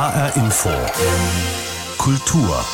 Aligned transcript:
HR 0.00 0.32
Info. 0.36 0.70
Kultur. 1.98 2.64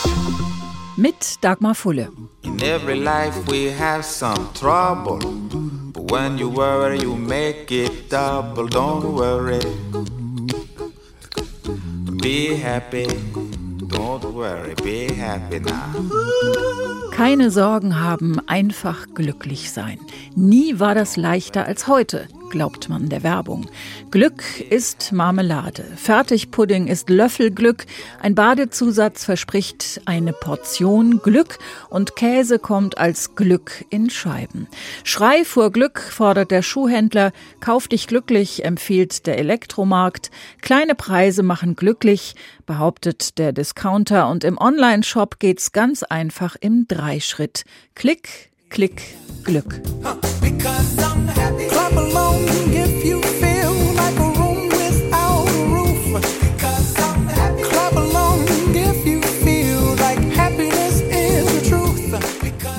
Mit 0.96 1.38
Dagmar 1.40 1.74
Fulle. 1.74 2.08
In 2.42 2.62
every 2.62 3.00
life 3.00 3.34
we 3.48 3.68
have 3.68 4.04
some 4.04 4.48
trouble. 4.54 5.18
But 5.92 6.12
when 6.12 6.38
you 6.38 6.48
worry, 6.48 7.00
you 7.00 7.16
make 7.16 7.72
it 7.72 8.08
double. 8.08 8.68
Don't 8.68 9.16
worry. 9.16 9.58
Be 12.22 12.54
happy. 12.54 13.08
Don't 13.88 14.32
worry, 14.32 14.76
be 14.84 15.12
happy 15.12 15.58
now. 15.58 17.10
Keine 17.10 17.50
Sorgen 17.50 18.00
haben, 18.00 18.38
einfach 18.46 19.08
glücklich 19.14 19.72
sein. 19.72 19.98
Nie 20.36 20.78
war 20.78 20.94
das 20.94 21.16
leichter 21.16 21.66
als 21.66 21.88
heute 21.88 22.28
glaubt 22.50 22.88
man 22.88 23.08
der 23.08 23.22
Werbung. 23.22 23.66
Glück 24.10 24.60
ist 24.60 25.12
Marmelade, 25.12 25.84
Fertigpudding 25.96 26.86
ist 26.86 27.10
Löffelglück, 27.10 27.86
ein 28.20 28.34
Badezusatz 28.34 29.24
verspricht 29.24 30.00
eine 30.04 30.32
Portion 30.32 31.20
Glück 31.22 31.58
und 31.90 32.16
Käse 32.16 32.58
kommt 32.58 32.98
als 32.98 33.34
Glück 33.34 33.84
in 33.90 34.10
Scheiben. 34.10 34.68
Schrei 35.04 35.44
vor 35.44 35.70
Glück 35.70 36.00
fordert 36.00 36.50
der 36.50 36.62
Schuhhändler, 36.62 37.32
kauf 37.60 37.88
dich 37.88 38.06
glücklich 38.06 38.64
empfiehlt 38.64 39.26
der 39.26 39.38
Elektromarkt, 39.38 40.30
kleine 40.62 40.94
Preise 40.94 41.42
machen 41.42 41.76
glücklich, 41.76 42.34
behauptet 42.66 43.38
der 43.38 43.52
Discounter 43.52 44.28
und 44.28 44.44
im 44.44 44.58
Onlineshop 44.58 45.38
geht's 45.38 45.72
ganz 45.72 46.02
einfach 46.02 46.56
im 46.60 46.86
Dreischritt. 46.88 47.64
Klick, 47.94 48.50
Klick, 48.68 49.02
Glück. 49.44 49.80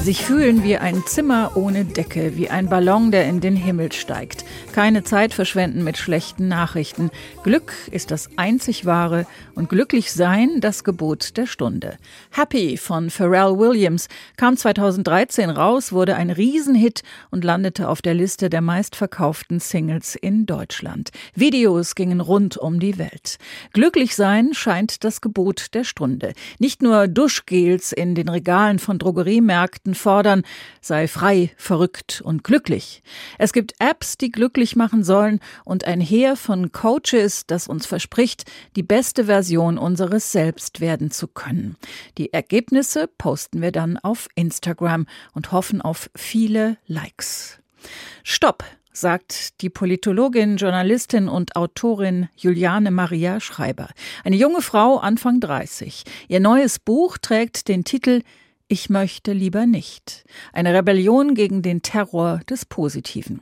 Sich 0.08 0.23
fühlen 0.23 0.63
wie 0.63 0.77
ein 0.77 1.05
Zimmer 1.05 1.52
ohne 1.55 1.83
Decke, 1.83 2.38
wie 2.38 2.50
ein 2.50 2.69
Ballon, 2.69 3.11
der 3.11 3.27
in 3.27 3.41
den 3.41 3.58
Himmel 3.58 3.91
steigt. 3.91 4.45
Keine 4.72 5.03
Zeit 5.03 5.33
verschwenden 5.33 5.83
mit 5.83 5.97
schlechten 5.97 6.47
Nachrichten. 6.47 7.09
Glück 7.44 7.73
ist 7.91 8.09
das 8.09 8.30
einzig 8.38 8.86
wahre 8.86 9.27
und 9.53 9.67
glücklich 9.67 10.14
sein 10.14 10.61
das 10.61 10.86
Gebot 10.86 11.36
der 11.36 11.45
Stunde. 11.45 11.97
Happy 12.31 12.77
von 12.77 13.09
Pharrell 13.09 13.59
Williams 13.59 14.08
kam 14.38 14.55
2013 14.55 15.49
raus, 15.49 15.91
wurde 15.91 16.16
ein 16.16 16.30
Riesenhit 16.30 17.03
und 17.30 17.44
landete 17.44 17.89
auf 17.89 18.02
der 18.02 18.14
Liste 18.14 18.49
der 18.49 18.61
meistverkauften 18.61 19.59
Singles 19.59 20.16
in 20.16 20.45
Deutschland. 20.45 21.09
Videos 21.36 21.95
gingen 21.95 22.21
rund 22.21 22.55
um 22.55 22.80
die 22.80 22.97
Welt. 22.97 23.39
Glücklich 23.73 24.16
sein 24.16 24.53
scheint 24.53 25.03
das 25.03 25.19
Gebot 25.19 25.73
der 25.73 25.83
Stunde. 25.83 26.31
Nicht 26.59 26.81
nur 26.81 27.09
Duschgels 27.09 27.92
in 27.92 28.16
den 28.16 28.30
Regalen 28.30 28.80
von 28.80 28.99
Drogeriemärkten 28.99 29.95
fordern, 29.97 30.43
sei 30.81 31.07
frei, 31.07 31.51
verrückt 31.57 32.21
und 32.23 32.43
glücklich. 32.43 33.03
Es 33.37 33.53
gibt 33.53 33.73
Apps, 33.79 34.17
die 34.17 34.31
glücklich 34.31 34.75
machen 34.75 35.03
sollen 35.03 35.39
und 35.65 35.85
ein 35.85 35.99
Heer 35.99 36.35
von 36.35 36.71
Coaches, 36.71 37.45
das 37.47 37.67
uns 37.67 37.85
verspricht, 37.85 38.45
die 38.75 38.83
beste 38.83 39.25
Version 39.25 39.77
unseres 39.77 40.31
Selbst 40.31 40.79
werden 40.79 41.11
zu 41.11 41.27
können. 41.27 41.75
Die 42.17 42.33
Ergebnisse 42.33 43.07
posten 43.17 43.61
wir 43.61 43.71
dann 43.71 43.97
auf 43.97 44.27
Instagram 44.35 45.07
und 45.33 45.51
hoffen 45.51 45.81
auf 45.81 46.09
viele 46.15 46.77
Likes. 46.87 47.59
Stopp! 48.23 48.63
sagt 48.97 49.61
die 49.61 49.69
Politologin, 49.69 50.57
Journalistin 50.57 51.29
und 51.29 51.55
Autorin 51.55 52.29
Juliane 52.35 52.91
Maria 52.91 53.39
Schreiber. 53.39 53.89
Eine 54.23 54.35
junge 54.35 54.61
Frau, 54.61 54.97
Anfang 54.97 55.39
30. 55.39 56.03
Ihr 56.27 56.39
neues 56.39 56.79
Buch 56.79 57.17
trägt 57.17 57.67
den 57.67 57.83
Titel 57.83 58.21
ich 58.67 58.89
möchte 58.89 59.33
lieber 59.33 59.65
nicht. 59.65 60.25
Eine 60.51 60.73
Rebellion 60.73 61.35
gegen 61.35 61.61
den 61.61 61.81
Terror 61.81 62.42
des 62.49 62.65
Positiven. 62.65 63.42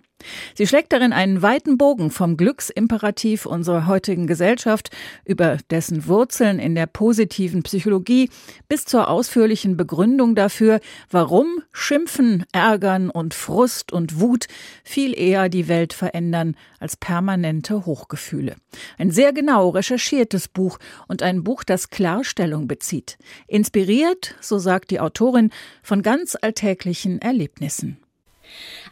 Sie 0.54 0.68
schlägt 0.68 0.94
darin 0.94 1.14
einen 1.14 1.42
weiten 1.42 1.78
Bogen 1.78 2.12
vom 2.12 2.38
Glücksimperativ 2.38 3.46
unserer 3.46 3.88
heutigen 3.88 4.28
Gesellschaft 4.28 4.90
über 5.26 5.58
dessen 5.70 6.08
Wurzeln 6.08 6.60
in 6.60 6.76
der 6.76 6.88
positiven 6.88 7.64
Psychologie 7.64 8.30
bis 8.68 8.86
zur 8.86 9.10
ausführlichen 9.10 9.78
Begründung 9.78 10.36
dafür, 10.36 10.80
warum 11.10 11.62
Schimpfen, 11.72 12.46
Ärgern 12.52 13.10
und 13.10 13.34
Frust 13.34 13.92
und 13.92 14.20
Wut 14.20 14.48
viel 14.84 15.18
eher 15.18 15.50
die 15.50 15.68
Welt 15.68 15.94
verändern 15.94 16.56
als 16.80 16.98
permanente 16.98 17.86
Hochgefühle. 17.86 18.56
Ein 18.98 19.12
sehr 19.12 19.34
genau 19.34 19.70
recherchiertes 19.70 20.48
Buch 20.48 20.80
und 21.08 21.24
ein 21.24 21.44
Buch, 21.44 21.64
das 21.64 21.90
Klarstellung 21.90 22.68
bezieht. 22.68 23.18
Inspiriert, 23.48 24.36
so 24.42 24.60
sagt 24.60 24.92
die 24.92 25.00
Autorin, 25.00 25.52
von 25.82 26.02
ganz 26.02 26.38
alltäglichen 26.40 27.20
Erlebnissen. 27.20 27.98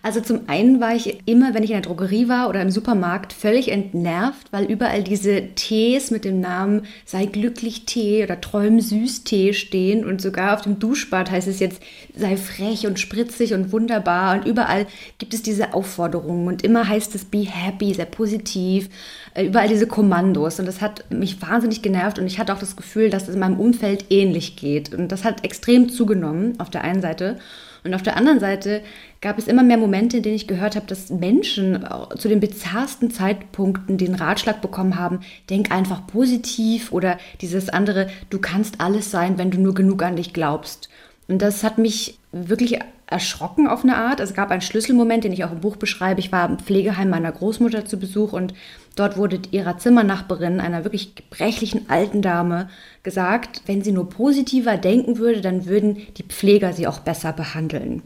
Also 0.06 0.20
zum 0.20 0.50
einen 0.50 0.82
war 0.82 0.94
ich 0.94 1.20
immer, 1.26 1.54
wenn 1.54 1.64
ich 1.64 1.70
in 1.70 1.78
der 1.78 1.84
Drogerie 1.84 2.28
war 2.28 2.50
oder 2.50 2.62
im 2.62 2.72
Supermarkt, 2.72 3.32
völlig 3.32 3.72
entnervt, 3.72 4.52
weil 4.52 4.66
überall 4.66 5.02
diese 5.02 5.48
Tees 5.56 6.12
mit 6.12 6.26
dem 6.26 6.42
Namen 6.42 6.86
sei 7.06 7.26
glücklich 7.26 7.86
Tee 7.86 8.22
oder 8.22 8.42
träum 8.42 8.82
süß 8.82 9.24
Tee 9.24 9.54
stehen 9.54 10.04
und 10.04 10.22
sogar 10.22 10.56
auf 10.56 10.62
dem 10.62 10.78
Duschbad 10.78 11.32
heißt 11.32 11.48
es 11.48 11.62
jetzt 11.62 11.82
sei 12.14 12.36
frech 12.36 12.86
und 12.86 13.00
spritzig 13.00 13.54
und 13.54 13.72
wunderbar. 13.72 14.36
Und 14.36 14.46
überall 14.46 14.88
gibt 15.20 15.34
es 15.34 15.42
diese 15.42 15.74
Aufforderungen 15.74 16.50
und 16.50 16.64
immer 16.64 16.86
heißt 16.86 17.16
es 17.16 17.24
be 17.24 17.46
happy, 17.50 17.94
sehr 17.94 18.06
positiv, 18.06 18.90
äh, 19.36 19.46
überall 19.46 19.70
diese 19.70 19.88
Kommandos 19.88 20.60
und 20.60 20.66
das 20.66 20.82
hat 20.82 21.10
mich 21.12 21.42
wahnsinnig 21.42 21.82
genervt 21.82 22.20
und 22.20 22.28
ich 22.28 22.40
hatte 22.40 22.54
auch 22.54 22.60
das 22.60 22.76
Gefühl, 22.76 23.10
dass 23.10 23.30
es 23.30 23.36
in 23.36 23.40
meinem 23.40 23.58
Umfeld 23.58 24.08
ähnlich 24.10 24.58
geht. 24.58 24.94
Und 24.94 25.14
das 25.14 25.24
hat 25.24 25.46
extrem 25.46 25.88
zugenommen 25.88 26.60
auf 26.60 26.70
der 26.70 26.84
einen 26.84 27.02
Seite 27.02 27.38
und 27.84 27.94
auf 27.94 28.04
der 28.04 28.16
anderen 28.18 28.40
Seite 28.40 28.82
gab 29.22 29.38
es 29.38 29.48
immer 29.48 29.64
mehr 29.64 29.78
Momente, 29.78 30.18
in 30.18 30.24
denen 30.24 30.36
ich 30.36 30.48
gehört 30.48 30.76
habe, 30.76 30.86
dass 30.86 31.10
Menschen 31.10 31.86
zu 32.18 32.30
den 32.30 32.40
bizarrsten 32.40 33.12
Zeitpunkten 33.12 33.98
den 33.98 34.16
Ratschlag 34.16 34.62
bekommen 34.62 34.98
haben, 34.98 35.20
denk 35.50 35.72
einfach 35.72 36.08
positiv 36.08 36.92
oder 36.92 37.18
dieses 37.42 37.70
andere, 37.70 38.10
du 38.30 38.40
kannst 38.40 38.80
alles 38.80 39.12
sein, 39.12 39.38
wenn 39.38 39.52
du 39.52 39.60
nur 39.60 39.74
genug 39.74 40.04
an 40.04 40.16
dich 40.16 40.34
glaubst. 40.34 40.90
Und 41.28 41.42
das 41.42 41.64
hat 41.64 41.78
mich 41.78 42.20
wirklich 42.32 42.80
erschrocken 43.08 43.68
auf 43.68 43.84
eine 43.84 43.98
Art. 43.98 44.20
Es 44.20 44.34
gab 44.34 44.52
einen 44.52 44.62
Schlüsselmoment, 44.62 45.24
den 45.24 45.34
ich 45.34 45.44
auch 45.44 45.52
im 45.52 45.62
Buch 45.62 45.76
beschreibe. 45.76 46.20
Ich 46.20 46.32
war 46.32 46.50
im 46.50 46.60
Pflegeheim 46.60 47.10
meiner 47.10 47.32
Großmutter 47.32 47.86
zu 47.86 47.98
Besuch 47.98 48.34
und 48.34 48.54
dort 48.96 49.18
wurde 49.18 49.40
ihrer 49.52 49.78
Zimmernachbarin, 49.78 50.60
einer 50.60 50.84
wirklich 50.84 51.16
gebrechlichen 51.16 51.90
alten 51.90 52.22
Dame, 52.22 52.70
gesagt, 53.04 53.62
wenn 53.66 53.82
sie 53.82 53.92
nur 53.92 54.10
positiver 54.10 54.78
denken 54.78 55.18
würde, 55.18 55.42
dann 55.42 55.66
würden 55.66 55.98
die 56.18 56.24
Pfleger 56.24 56.74
sie 56.74 56.88
auch 56.88 57.00
besser 57.00 57.34
behandeln. 57.34 58.04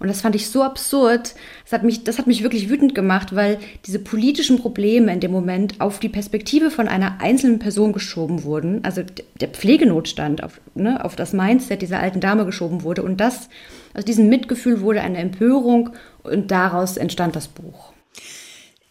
Und 0.00 0.08
das 0.08 0.20
fand 0.20 0.36
ich 0.36 0.48
so 0.48 0.62
absurd. 0.62 1.34
Das 1.64 1.72
hat, 1.72 1.82
mich, 1.82 2.04
das 2.04 2.18
hat 2.18 2.26
mich 2.26 2.42
wirklich 2.42 2.68
wütend 2.70 2.94
gemacht, 2.94 3.34
weil 3.34 3.58
diese 3.84 3.98
politischen 3.98 4.58
Probleme 4.58 5.12
in 5.12 5.20
dem 5.20 5.32
Moment 5.32 5.80
auf 5.80 5.98
die 5.98 6.08
Perspektive 6.08 6.70
von 6.70 6.88
einer 6.88 7.20
einzelnen 7.20 7.58
Person 7.58 7.92
geschoben 7.92 8.44
wurden. 8.44 8.84
Also 8.84 9.02
der 9.40 9.48
Pflegenotstand 9.48 10.42
auf, 10.44 10.60
ne, 10.74 11.04
auf 11.04 11.16
das 11.16 11.32
Mindset 11.32 11.82
dieser 11.82 12.00
alten 12.00 12.20
Dame 12.20 12.46
geschoben 12.46 12.82
wurde. 12.84 13.02
Und 13.02 13.20
das, 13.20 13.48
aus 13.94 14.04
diesem 14.04 14.28
Mitgefühl 14.28 14.80
wurde 14.82 15.00
eine 15.00 15.18
Empörung 15.18 15.90
und 16.22 16.50
daraus 16.50 16.96
entstand 16.96 17.34
das 17.34 17.48
Buch. 17.48 17.92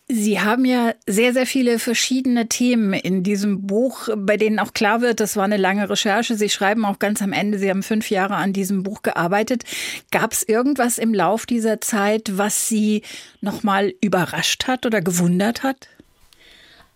Sie 0.10 0.40
haben 0.40 0.64
ja 0.64 0.94
sehr, 1.06 1.34
sehr 1.34 1.46
viele 1.46 1.80
verschiedene 1.80 2.48
Themen 2.48 2.94
in 2.94 3.24
diesem 3.24 3.68
Buch, 3.68 4.08
bei 4.16 4.38
denen 4.38 4.58
auch 4.58 4.72
klar 4.72 5.02
wird, 5.02 5.20
das 5.20 5.36
war 5.36 5.44
eine 5.44 5.58
lange 5.58 5.90
Recherche. 5.90 6.36
Sie 6.36 6.48
schreiben 6.48 6.86
auch 6.86 6.98
ganz 6.98 7.22
am 7.22 7.34
Ende, 7.34 7.60
Sie 7.60 7.70
haben 7.70 7.84
fünf 7.84 8.10
Jahre 8.10 8.36
an 8.36 8.54
diesem 8.54 8.84
Buch 8.84 9.02
gearbeitet. 9.02 9.66
Gab 10.10 10.32
es 10.32 10.44
irgendwas 10.44 10.98
im 10.98 11.14
Lauf 11.14 11.46
dieser 11.46 11.82
Zeit, 11.82 12.38
was 12.38 12.70
Sie 12.70 13.02
nochmal 13.42 13.94
überrascht 14.00 14.68
hat 14.68 14.86
oder 14.86 15.02
gewundert 15.02 15.64
hat? 15.64 15.90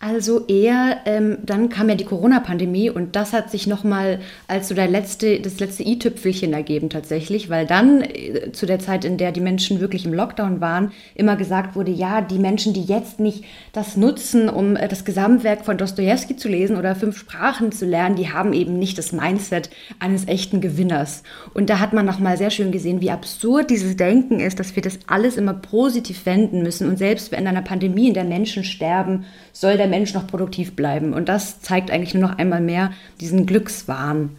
Also 0.04 0.48
eher, 0.48 0.96
ähm, 1.04 1.38
dann 1.44 1.68
kam 1.68 1.88
ja 1.88 1.94
die 1.94 2.04
Corona-Pandemie 2.04 2.90
und 2.90 3.14
das 3.14 3.32
hat 3.32 3.52
sich 3.52 3.68
nochmal 3.68 4.18
als 4.48 4.66
so 4.66 4.74
der 4.74 4.88
letzte, 4.88 5.38
das 5.38 5.60
letzte 5.60 5.84
i-Tüpfelchen 5.84 6.52
ergeben 6.52 6.90
tatsächlich, 6.90 7.50
weil 7.50 7.66
dann 7.66 8.00
äh, 8.00 8.50
zu 8.50 8.66
der 8.66 8.80
Zeit, 8.80 9.04
in 9.04 9.16
der 9.16 9.30
die 9.30 9.40
Menschen 9.40 9.78
wirklich 9.80 10.04
im 10.04 10.12
Lockdown 10.12 10.60
waren, 10.60 10.90
immer 11.14 11.36
gesagt 11.36 11.76
wurde, 11.76 11.92
ja, 11.92 12.20
die 12.20 12.40
Menschen, 12.40 12.74
die 12.74 12.82
jetzt 12.82 13.20
nicht 13.20 13.44
das 13.72 13.96
nutzen, 13.96 14.48
um 14.48 14.74
äh, 14.74 14.88
das 14.88 15.04
Gesamtwerk 15.04 15.64
von 15.64 15.78
Dostoevsky 15.78 16.34
zu 16.34 16.48
lesen 16.48 16.76
oder 16.76 16.96
fünf 16.96 17.16
Sprachen 17.16 17.70
zu 17.70 17.86
lernen, 17.86 18.16
die 18.16 18.32
haben 18.32 18.54
eben 18.54 18.80
nicht 18.80 18.98
das 18.98 19.12
Mindset 19.12 19.70
eines 20.00 20.26
echten 20.26 20.60
Gewinners. 20.60 21.22
Und 21.54 21.70
da 21.70 21.78
hat 21.78 21.92
man 21.92 22.04
nochmal 22.04 22.36
sehr 22.36 22.50
schön 22.50 22.72
gesehen, 22.72 23.02
wie 23.02 23.12
absurd 23.12 23.70
dieses 23.70 23.96
Denken 23.96 24.40
ist, 24.40 24.58
dass 24.58 24.74
wir 24.74 24.82
das 24.82 24.98
alles 25.06 25.36
immer 25.36 25.54
positiv 25.54 26.26
wenden 26.26 26.64
müssen 26.64 26.88
und 26.88 26.98
selbst 26.98 27.32
in 27.32 27.46
einer 27.46 27.62
Pandemie, 27.62 28.08
in 28.08 28.14
der 28.14 28.24
Menschen 28.24 28.64
sterben, 28.64 29.26
soll 29.52 29.76
der 29.76 29.91
Mensch 29.92 30.14
noch 30.14 30.26
produktiv 30.26 30.74
bleiben. 30.74 31.12
Und 31.12 31.28
das 31.28 31.60
zeigt 31.60 31.90
eigentlich 31.90 32.14
nur 32.14 32.28
noch 32.28 32.38
einmal 32.38 32.62
mehr 32.62 32.92
diesen 33.20 33.44
Glückswahn. 33.46 34.36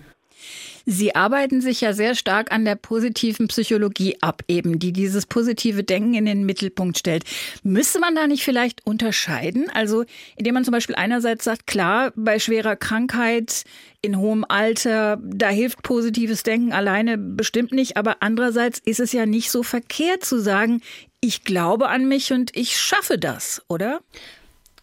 Sie 0.85 1.15
arbeiten 1.15 1.61
sich 1.61 1.79
ja 1.79 1.93
sehr 1.93 2.13
stark 2.13 2.51
an 2.51 2.65
der 2.65 2.75
positiven 2.75 3.47
Psychologie 3.47 4.17
ab, 4.19 4.43
eben, 4.49 4.79
die 4.79 4.91
dieses 4.91 5.25
positive 5.25 5.83
Denken 5.83 6.13
in 6.13 6.25
den 6.25 6.45
Mittelpunkt 6.45 6.97
stellt. 6.97 7.23
Müsste 7.63 7.99
man 7.99 8.15
da 8.15 8.27
nicht 8.27 8.43
vielleicht 8.43 8.85
unterscheiden? 8.85 9.69
Also, 9.73 10.03
indem 10.35 10.55
man 10.55 10.65
zum 10.65 10.73
Beispiel 10.73 10.95
einerseits 10.95 11.45
sagt, 11.45 11.67
klar, 11.67 12.11
bei 12.17 12.37
schwerer 12.37 12.75
Krankheit 12.75 13.63
in 14.01 14.17
hohem 14.17 14.43
Alter, 14.45 15.19
da 15.23 15.47
hilft 15.47 15.83
positives 15.83 16.43
Denken 16.43 16.73
alleine 16.73 17.17
bestimmt 17.17 17.71
nicht, 17.71 17.95
aber 17.95 18.17
andererseits 18.19 18.79
ist 18.79 18.99
es 18.99 19.13
ja 19.13 19.25
nicht 19.25 19.51
so 19.51 19.63
verkehrt 19.63 20.25
zu 20.25 20.41
sagen, 20.41 20.81
ich 21.21 21.45
glaube 21.45 21.87
an 21.87 22.09
mich 22.09 22.33
und 22.33 22.53
ich 22.57 22.77
schaffe 22.77 23.17
das, 23.17 23.61
oder? 23.69 24.01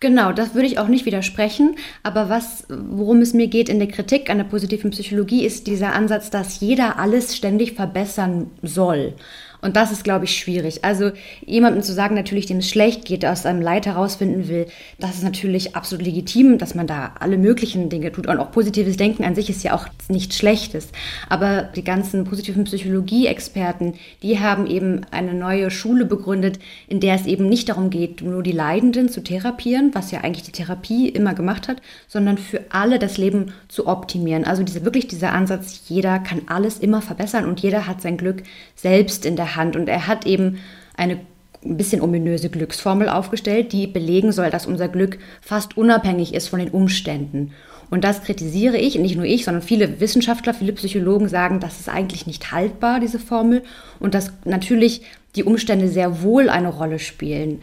Genau, 0.01 0.33
das 0.33 0.55
würde 0.55 0.67
ich 0.67 0.79
auch 0.79 0.89
nicht 0.89 1.05
widersprechen. 1.05 1.77
Aber 2.03 2.31
was, 2.31 2.65
worum 2.69 3.21
es 3.21 3.35
mir 3.35 3.49
geht 3.49 3.69
in 3.69 3.79
der 3.79 3.89
Kritik 3.89 4.31
an 4.31 4.39
der 4.39 4.45
positiven 4.45 4.91
Psychologie, 4.93 5.45
ist 5.45 5.67
dieser 5.67 5.93
Ansatz, 5.93 6.31
dass 6.31 6.61
jeder 6.61 6.99
alles 6.99 7.37
ständig 7.37 7.75
verbessern 7.75 8.51
soll. 8.63 9.15
Und 9.63 9.77
das 9.77 9.93
ist, 9.93 10.05
glaube 10.05 10.25
ich, 10.25 10.37
schwierig. 10.39 10.85
Also 10.85 11.11
jemandem 11.45 11.83
zu 11.83 11.93
sagen, 11.93 12.15
natürlich, 12.15 12.47
dem 12.47 12.59
es 12.59 12.69
schlecht 12.69 13.05
geht, 13.05 13.25
aus 13.25 13.43
seinem 13.43 13.61
Leid 13.61 13.87
herausfinden 13.87 14.49
will, 14.49 14.67
das 14.99 15.17
ist 15.17 15.23
natürlich 15.23 15.77
absolut 15.77 16.05
legitim, 16.05 16.59
dass 16.59 16.75
man 16.75 16.87
da 16.87 17.15
alle 17.21 17.37
möglichen 17.37 17.89
Dinge 17.89 18.13
tut. 18.13 18.27
Und 18.27 18.39
auch 18.39 18.53
positives 18.53 18.97
Denken 18.97 19.25
an 19.25 19.35
sich 19.35 19.51
ist 19.51 19.63
ja 19.63 19.75
auch 19.75 19.87
nichts 20.09 20.37
Schlechtes. 20.37 20.89
Aber 21.29 21.63
die 21.63 21.85
ganzen 21.85 22.25
positiven 22.25 22.65
Psychologie-Experten, 22.65 23.95
die 24.23 24.41
haben 24.41 24.67
eben 24.67 25.03
eine 25.11 25.35
neue 25.35 25.71
Schule 25.71 26.05
begründet, 26.05 26.59
in 26.89 27.01
der 27.01 27.15
es 27.15 27.27
eben 27.27 27.49
nicht 27.49 27.69
darum 27.69 27.91
geht, 27.91 28.23
nur 28.23 28.43
die 28.43 28.53
Leidenden 28.53 29.09
zu 29.09 29.23
therapieren, 29.23 29.91
was 29.95 30.11
ja 30.11 30.21
eigentlich 30.21 30.45
die 30.45 30.53
Therapie 30.53 31.09
immer 31.09 31.35
gemacht 31.35 31.69
hat, 31.69 31.83
sondern 32.09 32.39
für 32.39 32.63
alle 32.71 32.99
das 32.99 33.19
Leben 33.19 33.53
zu 33.69 33.87
optimieren. 33.87 34.45
Also 34.45 34.63
diese, 34.63 34.85
wirklich 34.85 35.09
dieser 35.09 35.33
Ansatz, 35.33 35.83
jeder 35.89 36.19
kann 36.19 36.43
alles 36.47 36.79
immer 36.79 37.03
verbessern 37.03 37.45
und 37.45 37.61
jeder 37.61 37.87
hat 37.87 38.01
sein 38.01 38.17
Glück 38.17 38.43
selbst 38.75 39.27
in 39.27 39.37
der 39.37 39.50
Hand. 39.57 39.77
Und 39.77 39.89
er 39.89 40.07
hat 40.07 40.27
eben 40.27 40.59
eine 40.97 41.21
ein 41.65 41.77
bisschen 41.77 42.01
ominöse 42.01 42.49
Glücksformel 42.49 43.09
aufgestellt, 43.09 43.73
die 43.73 43.87
belegen 43.87 44.33
soll, 44.33 44.51
dass 44.51 44.67
unser 44.67 44.89
Glück 44.89 45.19
fast 45.43 45.77
unabhängig 45.77 46.33
ist 46.33 46.49
von 46.49 46.59
den 46.59 46.71
Umständen. 46.71 47.53
Und 47.91 48.05
das 48.05 48.23
kritisiere 48.23 48.79
ich, 48.79 48.99
nicht 48.99 49.17
nur 49.17 49.25
ich, 49.27 49.45
sondern 49.45 49.63
viele 49.63 50.01
Wissenschaftler, 50.01 50.55
viele 50.55 50.73
Psychologen 50.73 51.29
sagen, 51.29 51.61
das 51.61 51.81
ist 51.81 51.89
eigentlich 51.89 52.27
nicht 52.27 52.53
haltbar, 52.53 53.01
diese 53.01 53.19
Formel, 53.19 53.63
und 53.99 54.15
dass 54.15 54.33
natürlich 54.45 55.03
die 55.37 55.45
Umstände 55.45 55.89
sehr 55.89 56.23
wohl 56.23 56.49
eine 56.49 56.69
Rolle 56.69 56.99
spielen. 56.99 57.63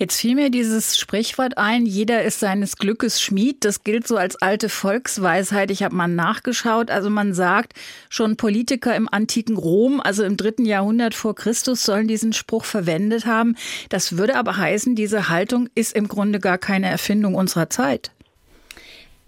Jetzt 0.00 0.18
fiel 0.18 0.34
mir 0.34 0.48
dieses 0.48 0.96
Sprichwort 0.96 1.58
ein, 1.58 1.84
jeder 1.84 2.22
ist 2.22 2.40
seines 2.40 2.78
Glückes 2.78 3.20
Schmied. 3.20 3.66
Das 3.66 3.84
gilt 3.84 4.08
so 4.08 4.16
als 4.16 4.40
alte 4.40 4.70
Volksweisheit. 4.70 5.70
Ich 5.70 5.82
habe 5.82 5.94
mal 5.94 6.08
nachgeschaut. 6.08 6.90
Also 6.90 7.10
man 7.10 7.34
sagt, 7.34 7.74
schon 8.08 8.38
Politiker 8.38 8.96
im 8.96 9.12
antiken 9.12 9.58
Rom, 9.58 10.00
also 10.00 10.24
im 10.24 10.38
dritten 10.38 10.64
Jahrhundert 10.64 11.12
vor 11.12 11.34
Christus, 11.34 11.84
sollen 11.84 12.08
diesen 12.08 12.32
Spruch 12.32 12.64
verwendet 12.64 13.26
haben. 13.26 13.56
Das 13.90 14.16
würde 14.16 14.36
aber 14.36 14.56
heißen, 14.56 14.94
diese 14.94 15.28
Haltung 15.28 15.68
ist 15.74 15.94
im 15.94 16.08
Grunde 16.08 16.40
gar 16.40 16.56
keine 16.56 16.88
Erfindung 16.88 17.34
unserer 17.34 17.68
Zeit. 17.68 18.10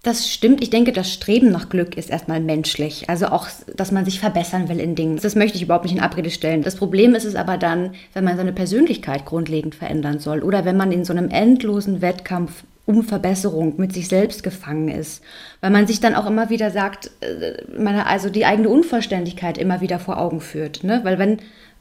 Das 0.03 0.29
stimmt. 0.29 0.65
Ich 0.65 0.71
denke, 0.71 0.91
das 0.91 1.13
Streben 1.13 1.53
nach 1.53 1.69
Glück 1.69 1.97
ist 1.97 2.11
erstmal 2.11 2.41
menschlich. 2.41 3.09
Also 3.09 3.27
auch, 3.27 3.47
dass 3.77 3.93
man 3.93 4.05
sich 4.05 4.19
verbessern 4.19 4.69
will 4.69 4.81
in 4.81 4.97
Dingen. 4.97 5.21
Das 5.23 5.37
möchte 5.37 5.57
ich 5.57 5.63
überhaupt 5.63 5.85
nicht 5.85 5.95
in 5.95 6.01
Abrede 6.01 6.31
stellen. 6.31 6.63
Das 6.63 6.75
Problem 6.75 7.15
ist 7.15 7.25
es 7.25 7.37
aber 7.37 7.57
dann, 7.57 7.95
wenn 8.13 8.25
man 8.25 8.37
seine 8.37 8.53
Persönlichkeit 8.53 9.25
grundlegend 9.25 9.77
verändern 9.77 10.19
soll 10.19 10.43
oder 10.43 10.65
wenn 10.65 10.77
man 10.77 10.91
in 10.91 11.05
so 11.05 11.13
einem 11.13 11.29
endlosen 11.29 12.03
Wettkampf 12.03 12.65
um 12.85 13.05
Verbesserung 13.05 13.75
mit 13.77 13.93
sich 13.93 14.09
selbst 14.09 14.43
gefangen 14.43 14.89
ist. 14.89 15.23
Weil 15.61 15.71
man 15.71 15.87
sich 15.87 16.01
dann 16.01 16.17
auch 16.17 16.27
immer 16.27 16.51
wieder 16.51 16.73
sagt, 16.73 17.13
äh, 17.21 17.63
also 18.05 18.29
die 18.29 18.45
eigene 18.45 18.71
Unvollständigkeit 18.71 19.57
immer 19.57 19.81
wieder 19.81 20.01
vor 20.01 20.19
Augen 20.19 20.41
führt. 20.41 20.83
Ne? 20.83 21.01
Weil 21.05 21.21
wenn 21.21 21.39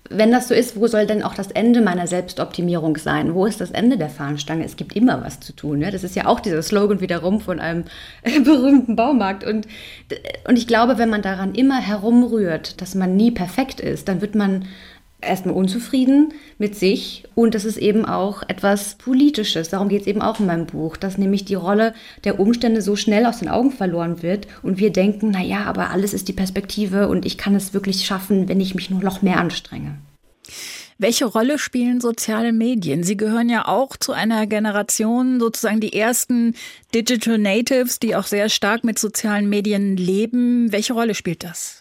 wenn 0.09 0.31
das 0.31 0.48
so 0.48 0.53
ist, 0.53 0.75
wo 0.75 0.88
soll 0.88 1.06
denn 1.06 1.24
auch 1.24 1.36
das 1.36 1.51
Ende 1.51 1.81
meiner 1.81 2.07
Selbstoptimierung 2.07 2.98
sein? 2.98 3.33
Wo 3.33 3.45
ist 3.45 3.62
das 3.62 3.71
Ende 3.71 3.98
der 3.98 4.09
Fahnenstange? 4.09 4.65
Es 4.65 4.75
gibt 4.75 4.95
immer 4.95 5.24
was 5.24 5.39
zu 5.39 5.53
tun. 5.53 5.80
Ne? 5.80 5.92
Das 5.92 6.03
ist 6.03 6.15
ja 6.15 6.25
auch 6.25 6.39
dieser 6.39 6.62
Slogan 6.62 7.01
wiederum 7.01 7.39
von 7.39 7.59
einem 7.59 7.86
berühmten 8.44 8.95
Baumarkt. 8.95 9.44
Und, 9.44 9.68
und 10.48 10.57
ich 10.57 10.68
glaube, 10.68 10.98
wenn 10.98 11.09
man 11.09 11.21
daran 11.21 11.56
immer 11.56 11.80
herumrührt, 11.80 12.81
dass 12.81 12.95
man 12.95 13.15
nie 13.15 13.31
perfekt 13.31 13.80
ist, 13.80 14.07
dann 14.07 14.21
wird 14.21 14.36
man 14.36 14.65
erstmal 15.21 15.56
unzufrieden 15.56 16.33
mit 16.57 16.75
sich 16.75 17.23
und 17.35 17.56
das 17.56 17.65
ist 17.65 17.77
eben 17.77 18.06
auch 18.06 18.44
etwas 18.47 18.95
Politisches. 18.95 19.69
Darum 19.69 19.89
geht 19.89 20.01
es 20.01 20.07
eben 20.07 20.21
auch 20.21 20.39
in 20.39 20.45
meinem 20.45 20.65
Buch, 20.65 20.97
dass 20.97 21.18
nämlich 21.18 21.45
die 21.45 21.56
Rolle 21.56 21.94
der 22.23 22.39
Umstände 22.39 22.81
so 22.81 22.95
schnell 22.95 23.25
aus 23.25 23.39
den 23.39 23.50
Augen 23.50 23.71
verloren 23.71 24.21
wird 24.21 24.47
und 24.63 24.77
wir 24.79 24.91
denken, 24.91 25.31
naja, 25.31 25.65
aber 25.65 25.91
alles 25.91 26.13
ist 26.13 26.27
die 26.27 26.33
Perspektive 26.33 27.07
und 27.07 27.25
ich 27.25 27.38
kann 27.38 27.56
es 27.56 27.73
wirklich 27.73 28.06
schaffen, 28.06 28.47
wenn 28.50 28.59
ich 28.59 28.75
mich 28.75 28.89
nur 28.89 29.01
noch 29.01 29.21
mehr 29.21 29.39
anstrenge. 29.39 29.97
Welche 31.01 31.25
Rolle 31.25 31.57
spielen 31.57 32.00
soziale 32.00 32.53
Medien? 32.53 33.03
Sie 33.03 33.18
gehören 33.18 33.50
ja 33.50 33.68
auch 33.68 33.97
zu 33.97 34.12
einer 34.12 34.45
Generation, 34.45 35.39
sozusagen 35.39 35.79
die 35.79 35.94
ersten 35.94 36.53
Digital 36.94 37.39
Natives, 37.39 37.97
die 37.97 38.15
auch 38.15 38.27
sehr 38.27 38.50
stark 38.50 38.83
mit 38.83 39.00
sozialen 39.00 39.50
Medien 39.50 39.97
leben. 39.97 40.71
Welche 40.71 40.94
Rolle 40.94 41.15
spielt 41.15 41.44
das? 41.44 41.81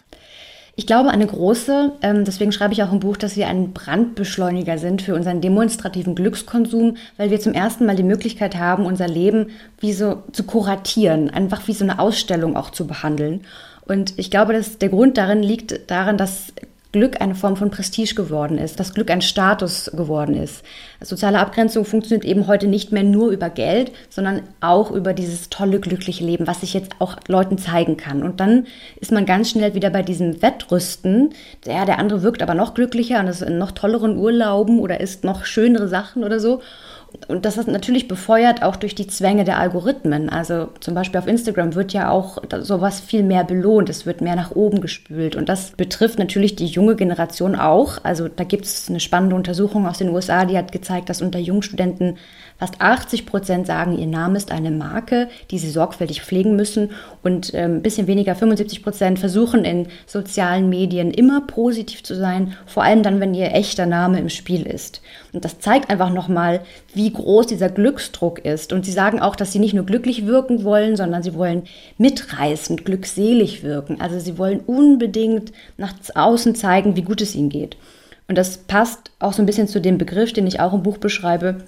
Ich 0.81 0.87
glaube, 0.87 1.11
eine 1.11 1.27
große, 1.27 1.93
ähm, 2.01 2.25
deswegen 2.25 2.53
schreibe 2.53 2.73
ich 2.73 2.83
auch 2.83 2.91
im 2.91 3.01
Buch, 3.01 3.19
dass 3.19 3.37
wir 3.37 3.49
ein 3.49 3.75
Brandbeschleuniger 3.75 4.79
sind 4.79 5.03
für 5.03 5.15
unseren 5.15 5.43
demonstrativen 5.43 6.15
Glückskonsum, 6.15 6.97
weil 7.19 7.31
wir 7.31 7.39
zum 7.39 7.53
ersten 7.53 7.85
Mal 7.85 7.97
die 7.97 8.03
Möglichkeit 8.03 8.57
haben, 8.57 8.87
unser 8.87 9.07
Leben 9.07 9.49
wie 9.79 9.93
so 9.93 10.23
zu 10.33 10.45
kuratieren, 10.45 11.29
einfach 11.29 11.69
wie 11.69 11.75
so 11.75 11.85
eine 11.85 11.99
Ausstellung 11.99 12.57
auch 12.57 12.71
zu 12.71 12.87
behandeln. 12.87 13.43
Und 13.85 14.19
ich 14.19 14.31
glaube, 14.31 14.55
dass 14.55 14.79
der 14.79 14.89
Grund 14.89 15.19
darin 15.19 15.43
liegt 15.43 15.91
daran, 15.91 16.17
dass 16.17 16.47
Glück 16.93 17.21
eine 17.21 17.37
Form 17.37 17.57
von 17.57 17.71
Prestige 17.71 18.15
geworden 18.15 18.59
ist, 18.59 18.81
dass 18.81 18.95
Glück 18.95 19.11
ein 19.11 19.23
Status 19.23 19.91
geworden 19.95 20.35
ist. 20.35 20.65
Soziale 21.01 21.39
Abgrenzung 21.39 21.85
funktioniert 21.85 22.25
eben 22.25 22.49
heute 22.49 22.67
nicht 22.67 22.91
mehr 22.91 23.05
nur 23.05 23.31
über 23.31 23.49
Geld, 23.49 23.93
sondern 24.09 24.43
auch 24.61 24.91
über 24.91 25.15
dieses 25.15 25.51
tolle, 25.51 25.79
glückliche 25.79 26.25
Leben, 26.25 26.49
was 26.49 26.63
sich 26.63 26.75
jetzt 26.75 26.93
auch 26.99 27.17
Leuten 27.29 27.59
zeigen 27.59 27.97
kann. 27.97 28.25
Und 28.25 28.41
dann 28.41 28.67
ist 29.01 29.13
man 29.13 29.25
ganz 29.25 29.51
schnell 29.51 29.75
wieder 29.75 29.91
bei 29.91 30.03
diesem 30.03 30.43
Wettrüsten. 30.43 31.31
Der, 31.65 31.87
der 31.87 31.99
andere 32.01 32.23
wirkt 32.23 32.43
aber 32.43 32.55
noch 32.55 32.75
glücklicher 32.75 33.21
und 33.21 33.29
ist 33.29 33.43
in 33.43 33.59
noch 33.59 33.71
tolleren 33.71 34.17
Urlauben 34.17 34.81
oder 34.81 35.01
isst 35.01 35.23
noch 35.23 35.45
schönere 35.45 35.87
Sachen 35.87 36.25
oder 36.25 36.41
so. 36.41 36.61
Und 37.29 37.45
das 37.45 37.57
ist 37.57 37.69
natürlich 37.69 38.09
befeuert 38.09 38.63
auch 38.63 38.77
durch 38.77 38.95
die 38.95 39.07
Zwänge 39.07 39.45
der 39.45 39.59
Algorithmen. 39.59 40.29
Also 40.29 40.69
zum 40.81 40.95
Beispiel 40.95 41.19
auf 41.21 41.27
Instagram 41.27 41.75
wird 41.75 41.93
ja 41.93 42.11
auch 42.11 42.39
sowas 42.61 43.01
viel 43.01 43.23
mehr 43.23 43.45
belohnt. 43.45 43.89
Es 43.89 44.07
wird 44.07 44.21
mehr 44.21 44.37
nach 44.37 44.53
oben 44.53 44.81
gespült. 44.81 45.37
Und 45.37 45.49
das 45.49 45.73
betrifft 45.73 46.19
natürlich 46.19 46.57
die 46.57 46.67
junge 46.67 46.97
Generation 46.97 47.55
auch. 47.57 47.99
Also 48.05 48.29
da 48.29 48.45
gibt 48.45 48.65
es 48.65 48.89
eine 48.89 49.01
spannende 49.01 49.37
Untersuchung 49.37 49.87
aus 49.87 49.99
den 49.99 50.11
USA, 50.11 50.45
die 50.45 50.57
hat 50.57 50.73
gezeigt, 50.73 51.09
dass 51.09 51.23
unter 51.23 51.39
Jungstudenten 51.39 52.17
Fast 52.61 52.79
80 52.79 53.25
Prozent 53.25 53.67
sagen, 53.67 53.97
ihr 53.97 54.07
Name 54.07 54.37
ist 54.37 54.53
eine 54.53 54.71
Marke, 54.71 55.31
die 55.51 55.59
sie 55.59 55.71
sorgfältig 55.71 56.21
pflegen 56.21 56.57
müssen. 56.57 56.91
Und 57.23 57.55
ein 57.55 57.77
ähm, 57.77 57.83
bisschen 57.83 58.07
weniger, 58.07 58.35
75 58.35 58.83
Prozent, 58.83 59.19
versuchen 59.19 59.65
in 59.65 59.87
sozialen 60.05 60.69
Medien 60.69 61.11
immer 61.11 61.41
positiv 61.41 62.03
zu 62.03 62.15
sein, 62.15 62.55
vor 62.67 62.83
allem 62.83 63.03
dann, 63.03 63.19
wenn 63.19 63.33
ihr 63.33 63.55
echter 63.55 63.87
Name 63.87 64.19
im 64.19 64.29
Spiel 64.29 64.67
ist. 64.67 65.01
Und 65.33 65.45
das 65.45 65.61
zeigt 65.61 65.91
einfach 65.91 66.11
nochmal, 66.11 66.61
wie 66.95 67.13
groß 67.13 67.47
dieser 67.47 67.69
Glücksdruck 67.69 68.45
ist. 68.45 68.73
Und 68.73 68.85
sie 68.85 68.93
sagen 68.93 69.21
auch, 69.21 69.37
dass 69.37 69.53
sie 69.53 69.59
nicht 69.59 69.75
nur 69.75 69.87
glücklich 69.87 70.27
wirken 70.27 70.65
wollen, 70.65 70.97
sondern 70.97 71.23
sie 71.23 71.35
wollen 71.35 71.65
mitreißend, 71.99 72.85
glückselig 72.85 73.63
wirken. 73.63 74.01
Also 74.01 74.19
sie 74.19 74.39
wollen 74.39 74.61
unbedingt 74.61 75.53
nach 75.77 75.95
außen 76.15 76.55
zeigen, 76.55 76.97
wie 76.97 77.03
gut 77.03 77.21
es 77.21 77.35
ihnen 77.35 77.49
geht. 77.49 77.77
Und 78.29 78.39
das 78.39 78.59
passt 78.59 79.11
auch 79.19 79.33
so 79.33 79.43
ein 79.43 79.47
bisschen 79.47 79.69
zu 79.69 79.81
dem 79.81 79.99
Begriff, 79.99 80.33
den 80.33 80.47
ich 80.47 80.61
auch 80.61 80.73
im 80.73 80.83
Buch 80.83 80.99
beschreibe, 80.99 81.65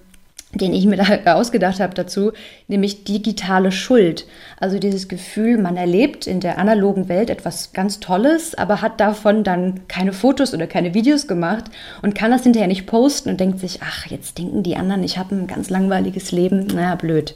den 0.54 0.74
ich 0.74 0.86
mir 0.86 0.96
da 0.96 1.34
ausgedacht 1.34 1.80
habe 1.80 1.94
dazu, 1.94 2.32
nämlich 2.68 3.04
digitale 3.04 3.72
Schuld. 3.72 4.26
Also 4.58 4.78
dieses 4.78 5.08
Gefühl, 5.08 5.58
man 5.58 5.76
erlebt 5.76 6.26
in 6.26 6.40
der 6.40 6.58
analogen 6.58 7.08
Welt 7.08 7.30
etwas 7.30 7.72
ganz 7.72 8.00
Tolles, 8.00 8.54
aber 8.54 8.82
hat 8.82 9.00
davon 9.00 9.44
dann 9.44 9.86
keine 9.88 10.12
Fotos 10.12 10.52
oder 10.54 10.66
keine 10.66 10.94
Videos 10.94 11.26
gemacht 11.26 11.64
und 12.02 12.14
kann 12.14 12.30
das 12.30 12.42
hinterher 12.42 12.68
nicht 12.68 12.86
posten 12.86 13.30
und 13.30 13.40
denkt 13.40 13.60
sich, 13.60 13.80
ach, 13.82 14.06
jetzt 14.06 14.38
denken 14.38 14.62
die 14.62 14.76
anderen, 14.76 15.04
ich 15.04 15.18
habe 15.18 15.34
ein 15.34 15.46
ganz 15.46 15.70
langweiliges 15.70 16.32
Leben. 16.32 16.66
Naja, 16.66 16.94
blöd. 16.94 17.34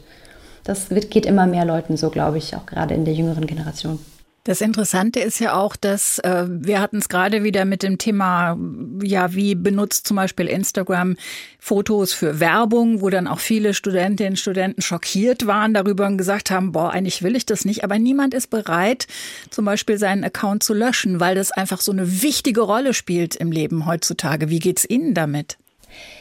Das 0.64 0.88
geht 0.88 1.26
immer 1.26 1.46
mehr 1.46 1.64
Leuten 1.64 1.96
so, 1.96 2.10
glaube 2.10 2.38
ich, 2.38 2.56
auch 2.56 2.66
gerade 2.66 2.94
in 2.94 3.04
der 3.04 3.14
jüngeren 3.14 3.46
Generation. 3.46 4.00
Das 4.46 4.60
Interessante 4.60 5.18
ist 5.18 5.40
ja 5.40 5.54
auch, 5.54 5.74
dass 5.74 6.20
äh, 6.20 6.44
wir 6.48 6.80
hatten 6.80 6.98
es 6.98 7.08
gerade 7.08 7.42
wieder 7.42 7.64
mit 7.64 7.82
dem 7.82 7.98
Thema, 7.98 8.56
ja, 9.02 9.34
wie 9.34 9.56
benutzt 9.56 10.06
zum 10.06 10.16
Beispiel 10.16 10.46
Instagram 10.46 11.16
Fotos 11.58 12.12
für 12.12 12.38
Werbung, 12.38 13.00
wo 13.00 13.10
dann 13.10 13.26
auch 13.26 13.40
viele 13.40 13.74
Studentinnen 13.74 14.34
und 14.34 14.36
Studenten 14.36 14.82
schockiert 14.82 15.48
waren 15.48 15.74
darüber 15.74 16.06
und 16.06 16.16
gesagt 16.16 16.52
haben, 16.52 16.70
boah, 16.70 16.92
eigentlich 16.92 17.24
will 17.24 17.34
ich 17.34 17.44
das 17.44 17.64
nicht, 17.64 17.82
aber 17.82 17.98
niemand 17.98 18.34
ist 18.34 18.48
bereit, 18.48 19.08
zum 19.50 19.64
Beispiel 19.64 19.98
seinen 19.98 20.22
Account 20.22 20.62
zu 20.62 20.74
löschen, 20.74 21.18
weil 21.18 21.34
das 21.34 21.50
einfach 21.50 21.80
so 21.80 21.90
eine 21.90 22.22
wichtige 22.22 22.60
Rolle 22.60 22.94
spielt 22.94 23.34
im 23.34 23.50
Leben 23.50 23.84
heutzutage. 23.84 24.48
Wie 24.48 24.60
geht's 24.60 24.88
Ihnen 24.88 25.12
damit? 25.12 25.58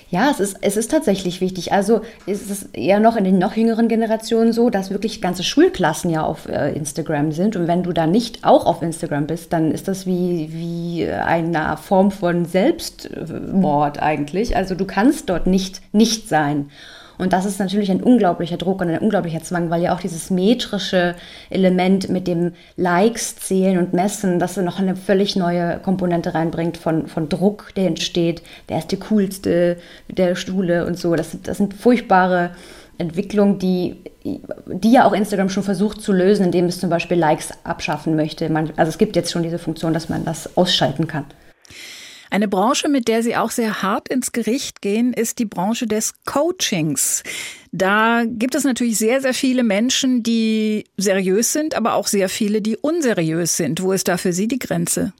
Ja, 0.09 0.29
es 0.29 0.39
ist, 0.39 0.57
es 0.62 0.77
ist 0.77 0.91
tatsächlich 0.91 1.41
wichtig. 1.41 1.71
Also 1.74 2.01
ist 2.25 2.50
es 2.50 2.63
eher 2.74 3.00
noch 3.00 3.15
in 3.15 3.24
den 3.24 3.39
noch 3.39 3.55
jüngeren 3.55 3.88
Generationen 3.88 4.53
so, 4.53 4.69
dass 4.69 4.91
wirklich 4.91 5.21
ganze 5.21 5.43
Schulklassen 5.43 6.12
ja 6.12 6.24
auf 6.24 6.47
äh, 6.47 6.71
Instagram 6.74 7.31
sind. 7.31 7.55
Und 7.55 7.67
wenn 7.67 7.83
du 7.83 7.91
da 7.91 8.05
nicht 8.05 8.45
auch 8.45 8.65
auf 8.65 8.81
Instagram 8.81 9.25
bist, 9.25 9.51
dann 9.51 9.71
ist 9.71 9.88
das 9.88 10.05
wie, 10.05 10.50
wie 10.51 11.09
eine 11.09 11.77
Form 11.77 12.12
von 12.12 12.45
Selbstmord 12.45 14.01
eigentlich. 14.01 14.55
Also 14.55 14.75
du 14.75 14.85
kannst 14.85 15.29
dort 15.29 15.47
nicht 15.47 15.81
nicht 15.91 16.29
sein. 16.29 16.69
Und 17.17 17.34
das 17.34 17.45
ist 17.45 17.60
natürlich 17.60 17.91
ein 17.91 18.03
unglaublicher 18.03 18.57
Druck 18.57 18.81
und 18.81 18.89
ein 18.89 19.00
unglaublicher 19.00 19.41
Zwang, 19.41 19.69
weil 19.69 19.81
ja 19.81 19.93
auch 19.93 20.00
dieses 20.00 20.29
metrische 20.29 21.15
Element 21.50 22.10
mit 22.10 22.27
dem 22.27 22.53
Likes 22.77 23.36
zählen 23.38 23.77
und 23.77 23.93
messen, 23.93 24.39
das 24.39 24.57
noch 24.57 24.79
eine 24.79 24.95
völlig 24.95 25.36
neue 25.36 25.79
Komponente 25.79 26.34
reinbringt 26.34 26.77
von, 26.77 27.07
von 27.07 27.29
Druck, 27.29 27.72
der 27.75 27.88
entsteht. 27.88 28.41
Der 28.69 28.79
ist 28.79 28.91
der 28.91 29.00
coolste 29.00 29.77
der 30.10 30.36
Schule 30.36 30.86
und 30.86 30.98
so. 30.98 31.15
Das, 31.15 31.38
das 31.43 31.57
sind 31.57 31.74
furchtbare 31.74 32.51
Entwicklungen, 32.98 33.60
die, 33.60 33.98
die 34.24 34.91
ja 34.91 35.05
auch 35.05 35.13
Instagram 35.13 35.50
schon 35.50 35.63
versucht 35.63 36.01
zu 36.01 36.13
lösen, 36.13 36.45
indem 36.45 36.65
es 36.65 36.79
zum 36.79 36.89
Beispiel 36.89 37.17
Likes 37.17 37.51
abschaffen 37.63 38.15
möchte. 38.15 38.50
Man, 38.50 38.72
also 38.77 38.89
es 38.89 38.98
gibt 38.98 39.15
jetzt 39.15 39.31
schon 39.31 39.43
diese 39.43 39.60
Funktion, 39.60 39.93
dass 39.93 40.10
man 40.10 40.24
das 40.24 40.55
ausschalten 40.57 41.07
kann. 41.07 41.25
Eine 42.29 42.48
Branche, 42.48 42.89
mit 42.89 43.08
der 43.08 43.24
Sie 43.24 43.36
auch 43.36 43.51
sehr 43.51 43.82
hart 43.82 44.10
ins 44.10 44.32
Gericht 44.32 44.82
gehen, 44.82 45.13
ist 45.13 45.39
die 45.39 45.46
Branche 45.46 45.88
des 45.88 46.13
Coachings. 46.25 47.24
Da 47.72 48.24
gibt 48.25 48.55
es 48.55 48.63
natürlich 48.63 48.98
sehr, 48.98 49.22
sehr 49.22 49.34
viele 49.34 49.63
Menschen, 49.63 50.24
die 50.24 50.86
seriös 50.98 51.53
sind, 51.53 51.75
aber 51.75 51.94
auch 51.94 52.08
sehr 52.08 52.29
viele, 52.29 52.62
die 52.62 52.77
unseriös 52.77 53.58
sind. 53.58 53.82
Wo 53.82 53.91
ist 53.91 54.08
da 54.08 54.17
für 54.17 54.34
Sie 54.34 54.48
die 54.48 54.60
Grenze? 54.60 55.13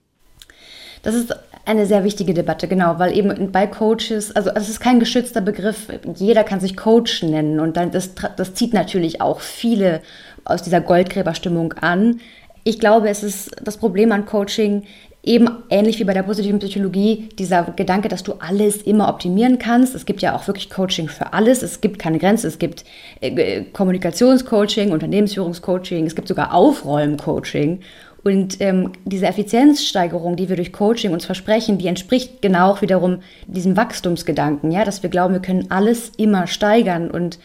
Das 1.04 1.14
ist 1.14 1.36
eine 1.66 1.86
sehr 1.86 2.04
wichtige 2.04 2.34
Debatte, 2.34 2.68
genau, 2.68 3.00
weil 3.00 3.18
eben 3.18 3.52
bei 3.52 3.68
Coaches, 3.68 4.36
also 4.36 4.52
es 4.52 4.70
ist 4.70 4.80
kein 4.80 5.00
geschützter 5.00 5.42
Begriff, 5.42 5.88
jeder 6.16 6.44
kann 6.44 6.60
sich 6.60 6.78
Coach 6.78 7.24
nennen 7.24 7.60
und 7.60 7.76
dann 7.76 7.92
das, 7.92 8.12
das 8.38 8.54
zieht 8.54 8.74
natürlich 8.74 9.20
auch 9.20 9.40
viele 9.40 10.02
aus 10.46 10.62
dieser 10.62 10.82
Goldgräberstimmung 10.82 11.74
an. 11.74 12.22
Ich 12.64 12.80
glaube, 12.80 13.10
es 13.10 13.24
ist 13.24 13.52
das 13.64 13.78
Problem 13.78 14.12
an 14.12 14.26
Coaching 14.26 14.84
eben 15.26 15.50
ähnlich 15.70 16.00
wie 16.00 16.04
bei 16.04 16.14
der 16.14 16.24
positiven 16.24 16.60
Psychologie, 16.60 17.30
dieser 17.38 17.64
Gedanke, 17.76 18.08
dass 18.08 18.24
du 18.24 18.34
alles 18.40 18.78
immer 18.84 19.10
optimieren 19.10 19.58
kannst. 19.58 19.96
Es 19.96 20.06
gibt 20.06 20.22
ja 20.22 20.36
auch 20.36 20.48
wirklich 20.48 20.70
Coaching 20.70 21.10
für 21.10 21.34
alles. 21.34 21.64
Es 21.64 21.82
gibt 21.82 22.00
keine 22.00 22.20
Grenze. 22.20 22.48
Es 22.48 22.60
gibt 22.60 22.86
äh, 23.22 23.64
Kommunikationscoaching, 23.74 24.92
Unternehmensführungscoaching, 24.92 26.06
es 26.06 26.16
gibt 26.16 26.28
sogar 26.28 26.54
Aufräumcoaching. 26.54 27.80
Und 28.24 28.60
ähm, 28.60 28.94
diese 29.06 29.28
Effizienzsteigerung, 29.28 30.36
die 30.36 30.50
wir 30.50 30.56
durch 30.56 30.74
Coaching 30.74 31.12
uns 31.14 31.26
versprechen, 31.26 31.78
die 31.78 31.88
entspricht 31.88 32.42
genau 32.42 32.72
auch 32.72 32.82
wiederum 32.82 33.20
diesem 33.46 33.78
Wachstumsgedanken, 33.78 34.72
ja, 34.72 34.84
dass 34.84 35.04
wir 35.04 35.12
glauben, 35.12 35.34
wir 35.34 35.42
können 35.42 35.70
alles 35.70 36.12
immer 36.18 36.48
steigern 36.48 37.12
und 37.12 37.38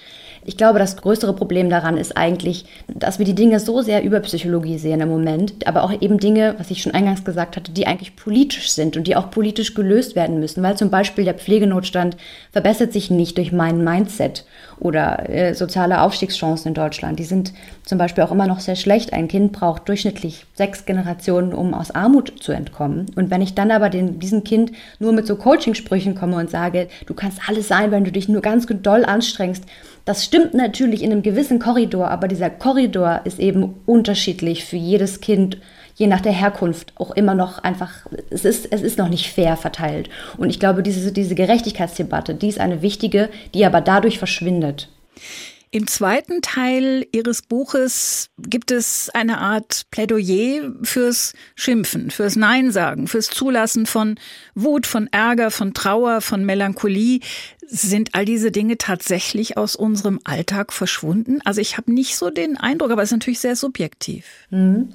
ich 0.51 0.57
glaube, 0.57 0.81
das 0.81 0.97
größere 0.97 1.33
Problem 1.33 1.71
daran 1.71 1.97
ist 1.97 2.17
eigentlich, 2.17 2.65
dass 2.89 3.21
wir 3.21 3.25
die 3.25 3.37
Dinge 3.37 3.61
so 3.61 3.83
sehr 3.83 4.03
über 4.03 4.19
Psychologie 4.19 4.79
sehen 4.79 5.01
im 5.01 5.09
Moment, 5.09 5.65
aber 5.65 5.85
auch 5.85 5.93
eben 6.03 6.19
Dinge, 6.19 6.57
was 6.59 6.73
ich 6.73 6.83
schon 6.83 6.93
eingangs 6.93 7.23
gesagt 7.23 7.57
hatte, 7.57 7.71
die 7.71 7.87
eigentlich 7.87 8.17
politisch 8.17 8.73
sind 8.73 8.97
und 8.97 9.07
die 9.07 9.15
auch 9.15 9.31
politisch 9.31 9.75
gelöst 9.75 10.17
werden 10.17 10.41
müssen, 10.41 10.61
weil 10.65 10.77
zum 10.77 10.91
Beispiel 10.91 11.25
der 11.25 11.35
Pflegenotstand 11.35 12.17
verbessert 12.51 12.93
sich 12.93 13.13
nicht 13.13 13.39
durch 13.39 13.53
mein 13.53 13.85
Mindset 13.85 14.45
oder 14.81 15.31
äh, 15.31 15.55
soziale 15.55 16.01
Aufstiegschancen 16.01 16.71
in 16.71 16.75
Deutschland. 16.75 17.21
Die 17.21 17.25
sind 17.25 17.53
zum 17.85 17.99
Beispiel 17.99 18.25
auch 18.25 18.33
immer 18.33 18.49
noch 18.49 18.59
sehr 18.59 18.77
schlecht. 18.77 19.13
Ein 19.13 19.29
Kind 19.29 19.53
braucht 19.53 19.89
durchschnittlich 19.89 20.47
sechs 20.55 20.85
Generationen, 20.85 21.53
um 21.53 21.75
aus 21.75 21.93
Armut 21.93 22.43
zu 22.43 22.51
entkommen. 22.51 23.07
Und 23.15 23.31
wenn 23.31 23.41
ich 23.41 23.55
dann 23.55 23.71
aber 23.71 23.89
den, 23.89 24.19
diesem 24.19 24.43
Kind 24.43 24.73
nur 24.99 25.13
mit 25.13 25.29
so 25.29 25.37
Coaching-Sprüchen 25.37 26.17
komme 26.17 26.39
und 26.39 26.51
sage, 26.51 26.89
du 27.07 27.15
kannst 27.15 27.39
alles 27.47 27.69
sein, 27.69 27.93
wenn 27.93 28.03
du 28.03 28.11
dich 28.11 28.29
nur 28.29 28.43
ganz 28.43 28.67
doll 28.67 29.05
anstrengst, 29.05 29.65
das 30.11 30.25
stimmt 30.25 30.55
natürlich 30.55 31.05
in 31.05 31.13
einem 31.13 31.23
gewissen 31.23 31.61
Korridor, 31.61 32.11
aber 32.11 32.27
dieser 32.27 32.51
Korridor 32.51 33.21
ist 33.23 33.39
eben 33.39 33.77
unterschiedlich 33.87 34.65
für 34.65 34.75
jedes 34.75 35.21
Kind, 35.21 35.59
je 35.95 36.09
nach 36.09 36.21
der 36.21 36.33
Herkunft 36.33 36.93
auch 36.97 37.13
immer 37.13 37.37
noch 37.37 37.63
einfach, 37.63 38.09
es 38.29 38.45
ist, 38.45 38.67
es 38.73 38.83
ist 38.83 38.99
noch 38.99 39.09
nicht 39.09 39.31
fair 39.31 39.57
verteilt. 39.57 40.11
Und 40.37 40.51
ich 40.51 40.59
glaube, 40.59 40.83
diese, 40.83 41.13
diese 41.13 41.37
Gerechtigkeitsdebatte, 41.37 42.35
die 42.35 42.49
ist 42.49 42.59
eine 42.59 42.83
wichtige, 42.83 43.29
die 43.55 43.65
aber 43.65 43.81
dadurch 43.81 44.19
verschwindet. 44.19 44.89
Im 45.73 45.87
zweiten 45.87 46.43
Teil 46.43 47.07
Ihres 47.13 47.43
Buches 47.43 48.31
gibt 48.39 48.73
es 48.73 49.09
eine 49.15 49.39
Art 49.39 49.83
Plädoyer 49.93 50.73
fürs 50.83 51.33
Schimpfen, 51.55 52.11
fürs 52.11 52.35
Nein 52.35 52.73
sagen, 52.73 53.07
fürs 53.07 53.29
Zulassen 53.29 53.87
von 53.87 54.17
Wut, 54.57 54.85
von 54.89 55.07
Ärger, 55.13 55.53
von 55.53 55.73
Trauer, 55.73 56.23
von 56.23 56.45
Melancholie. 56.45 57.21
Sind 57.65 58.17
all 58.17 58.25
diese 58.25 58.51
Dinge 58.51 58.79
tatsächlich 58.79 59.57
aus 59.57 59.77
unserem 59.77 60.19
Alltag 60.25 60.73
verschwunden? 60.73 61.39
Also 61.45 61.61
ich 61.61 61.77
habe 61.77 61.93
nicht 61.93 62.17
so 62.17 62.31
den 62.31 62.57
Eindruck, 62.57 62.91
aber 62.91 63.03
es 63.03 63.11
ist 63.11 63.19
natürlich 63.19 63.39
sehr 63.39 63.55
subjektiv. 63.55 64.25
Mhm. 64.51 64.93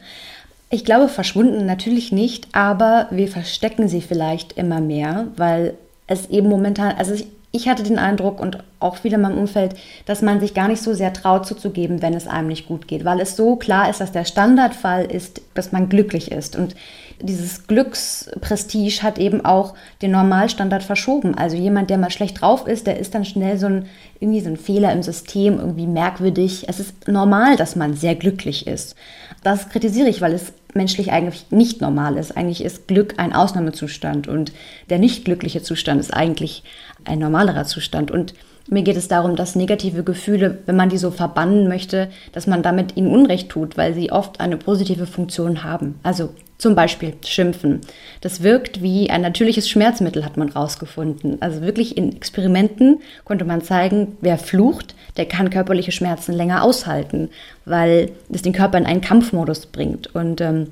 Ich 0.69 0.83
glaube, 0.83 1.07
verschwunden 1.07 1.65
natürlich 1.65 2.11
nicht, 2.11 2.49
aber 2.51 3.07
wir 3.11 3.29
verstecken 3.29 3.87
sie 3.87 4.01
vielleicht 4.01 4.53
immer 4.53 4.81
mehr, 4.81 5.27
weil 5.37 5.75
es 6.07 6.29
eben 6.29 6.49
momentan, 6.49 6.97
also 6.97 7.13
ich, 7.13 7.27
ich 7.55 7.69
hatte 7.69 7.83
den 7.83 7.97
Eindruck 7.97 8.39
und 8.39 8.59
auch 8.79 8.97
viele 8.97 9.15
in 9.15 9.21
meinem 9.21 9.37
Umfeld, 9.37 9.75
dass 10.05 10.21
man 10.21 10.39
sich 10.39 10.53
gar 10.53 10.67
nicht 10.67 10.81
so 10.81 10.93
sehr 10.93 11.13
traut 11.13 11.45
zuzugeben, 11.45 12.01
wenn 12.01 12.13
es 12.13 12.27
einem 12.27 12.49
nicht 12.49 12.67
gut 12.67 12.87
geht, 12.87 13.05
weil 13.05 13.21
es 13.21 13.35
so 13.35 13.55
klar 13.55 13.89
ist, 13.89 14.01
dass 14.01 14.11
der 14.11 14.25
Standardfall 14.25 15.05
ist, 15.05 15.41
dass 15.53 15.71
man 15.71 15.87
glücklich 15.87 16.31
ist. 16.31 16.55
Und 16.55 16.75
dieses 17.21 17.67
Glücksprestige 17.67 19.01
hat 19.03 19.17
eben 19.17 19.45
auch 19.45 19.73
den 20.01 20.11
Normalstandard 20.11 20.83
verschoben. 20.83 21.35
Also 21.35 21.55
jemand, 21.55 21.89
der 21.89 21.97
mal 21.97 22.11
schlecht 22.11 22.41
drauf 22.41 22.67
ist, 22.67 22.87
der 22.87 22.99
ist 22.99 23.15
dann 23.15 23.23
schnell 23.23 23.57
so 23.57 23.67
ein, 23.67 23.85
irgendwie 24.19 24.41
so 24.41 24.49
ein 24.49 24.57
Fehler 24.57 24.91
im 24.91 25.01
System, 25.01 25.57
irgendwie 25.57 25.87
merkwürdig. 25.87 26.65
Es 26.67 26.81
ist 26.81 27.07
normal, 27.07 27.55
dass 27.55 27.77
man 27.77 27.95
sehr 27.95 28.15
glücklich 28.15 28.67
ist. 28.67 28.95
Das 29.43 29.69
kritisiere 29.69 30.09
ich, 30.09 30.19
weil 30.19 30.33
es 30.33 30.51
menschlich 30.75 31.11
eigentlich 31.11 31.45
nicht 31.51 31.81
normal 31.81 32.17
ist. 32.17 32.35
Eigentlich 32.35 32.63
ist 32.63 32.87
Glück 32.87 33.15
ein 33.17 33.33
Ausnahmezustand 33.33 34.27
und 34.27 34.51
der 34.89 34.99
nicht 34.99 35.25
glückliche 35.25 35.63
Zustand 35.63 35.99
ist 35.99 36.13
eigentlich 36.13 36.63
ein 37.05 37.19
normalerer 37.19 37.65
Zustand. 37.65 38.11
Und 38.11 38.33
mir 38.67 38.81
geht 38.81 38.97
es 38.97 39.07
darum, 39.07 39.35
dass 39.35 39.55
negative 39.55 40.03
Gefühle, 40.03 40.59
wenn 40.65 40.75
man 40.75 40.89
die 40.89 40.97
so 40.97 41.11
verbannen 41.11 41.67
möchte, 41.67 42.09
dass 42.31 42.47
man 42.47 42.63
damit 42.63 42.97
ihnen 42.97 43.13
Unrecht 43.13 43.49
tut, 43.49 43.77
weil 43.77 43.93
sie 43.93 44.11
oft 44.11 44.39
eine 44.39 44.57
positive 44.57 45.05
Funktion 45.05 45.63
haben. 45.63 45.99
Also 46.01 46.29
zum 46.57 46.73
Beispiel 46.73 47.13
Schimpfen. 47.23 47.81
Das 48.21 48.41
wirkt 48.41 48.81
wie 48.81 49.09
ein 49.09 49.21
natürliches 49.21 49.69
Schmerzmittel, 49.69 50.23
hat 50.25 50.37
man 50.37 50.49
rausgefunden. 50.49 51.41
Also 51.41 51.61
wirklich 51.61 51.97
in 51.97 52.15
Experimenten 52.15 53.01
konnte 53.25 53.45
man 53.45 53.61
zeigen, 53.61 54.17
wer 54.21 54.37
flucht, 54.37 54.95
der 55.17 55.25
kann 55.25 55.49
körperliche 55.49 55.91
Schmerzen 55.91 56.33
länger 56.33 56.63
aushalten, 56.63 57.29
weil 57.65 58.11
es 58.31 58.41
den 58.41 58.53
Körper 58.53 58.77
in 58.77 58.85
einen 58.85 59.01
Kampfmodus 59.01 59.65
bringt. 59.67 60.15
Und 60.15 60.39
ähm, 60.41 60.67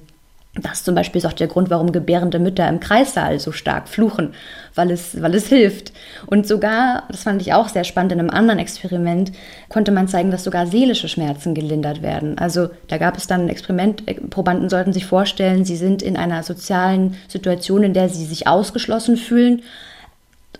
das 0.61 0.83
zum 0.83 0.93
Beispiel 0.93 1.17
ist 1.17 1.25
auch 1.25 1.33
der 1.33 1.47
Grund, 1.47 1.71
warum 1.71 1.91
gebärende 1.91 2.37
Mütter 2.37 2.69
im 2.69 2.79
Kreissaal 2.79 3.39
so 3.39 3.51
stark 3.51 3.89
fluchen, 3.89 4.35
weil 4.75 4.91
es, 4.91 5.19
weil 5.19 5.33
es 5.33 5.47
hilft. 5.47 5.91
Und 6.27 6.45
sogar, 6.45 7.05
das 7.09 7.23
fand 7.23 7.41
ich 7.41 7.53
auch 7.53 7.69
sehr 7.69 7.83
spannend, 7.83 8.11
in 8.11 8.19
einem 8.19 8.29
anderen 8.29 8.59
Experiment 8.59 9.31
konnte 9.69 9.91
man 9.91 10.07
zeigen, 10.07 10.29
dass 10.29 10.43
sogar 10.43 10.67
seelische 10.67 11.09
Schmerzen 11.09 11.55
gelindert 11.55 12.03
werden. 12.03 12.37
Also 12.37 12.69
da 12.87 12.99
gab 12.99 13.17
es 13.17 13.25
dann 13.25 13.41
ein 13.41 13.49
Experiment, 13.49 14.07
äh, 14.07 14.13
Probanden 14.13 14.69
sollten 14.69 14.93
sich 14.93 15.07
vorstellen, 15.07 15.65
sie 15.65 15.75
sind 15.75 16.03
in 16.03 16.17
einer 16.17 16.43
sozialen 16.43 17.15
Situation, 17.27 17.81
in 17.81 17.93
der 17.93 18.09
sie 18.09 18.25
sich 18.25 18.45
ausgeschlossen 18.45 19.17
fühlen. 19.17 19.63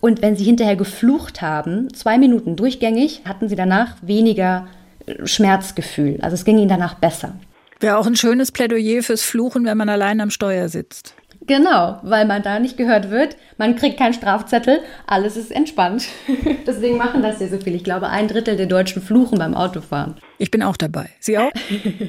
Und 0.01 0.23
wenn 0.23 0.35
sie 0.35 0.43
hinterher 0.43 0.75
geflucht 0.75 1.43
haben, 1.43 1.93
zwei 1.93 2.17
Minuten 2.17 2.55
durchgängig, 2.55 3.21
hatten 3.25 3.47
sie 3.47 3.55
danach 3.55 3.95
weniger 4.01 4.65
äh, 5.05 5.27
Schmerzgefühl. 5.27 6.17
Also 6.21 6.33
es 6.33 6.45
ging 6.45 6.57
ihnen 6.57 6.67
danach 6.67 6.95
besser. 6.95 7.35
Wäre 7.83 7.97
auch 7.97 8.07
ein 8.07 8.15
schönes 8.15 8.53
Plädoyer 8.53 9.03
fürs 9.03 9.23
Fluchen, 9.23 9.65
wenn 9.65 9.77
man 9.77 9.89
allein 9.89 10.21
am 10.21 10.29
Steuer 10.29 10.69
sitzt. 10.69 11.15
Genau, 11.45 11.99
weil 12.01 12.25
man 12.25 12.41
da 12.41 12.57
nicht 12.59 12.77
gehört 12.77 13.09
wird. 13.09 13.35
Man 13.57 13.75
kriegt 13.75 13.97
keinen 13.97 14.13
Strafzettel, 14.13 14.79
alles 15.05 15.35
ist 15.35 15.51
entspannt. 15.51 16.05
Deswegen 16.65 16.95
machen 16.95 17.21
das 17.21 17.41
ja 17.41 17.49
so 17.49 17.59
viel. 17.59 17.75
Ich 17.75 17.83
glaube, 17.83 18.07
ein 18.07 18.29
Drittel 18.29 18.55
der 18.55 18.67
Deutschen 18.67 19.01
fluchen 19.01 19.37
beim 19.37 19.53
Autofahren. 19.53 20.15
Ich 20.37 20.49
bin 20.49 20.63
auch 20.63 20.77
dabei. 20.77 21.09
Sie 21.19 21.37
auch? 21.37 21.51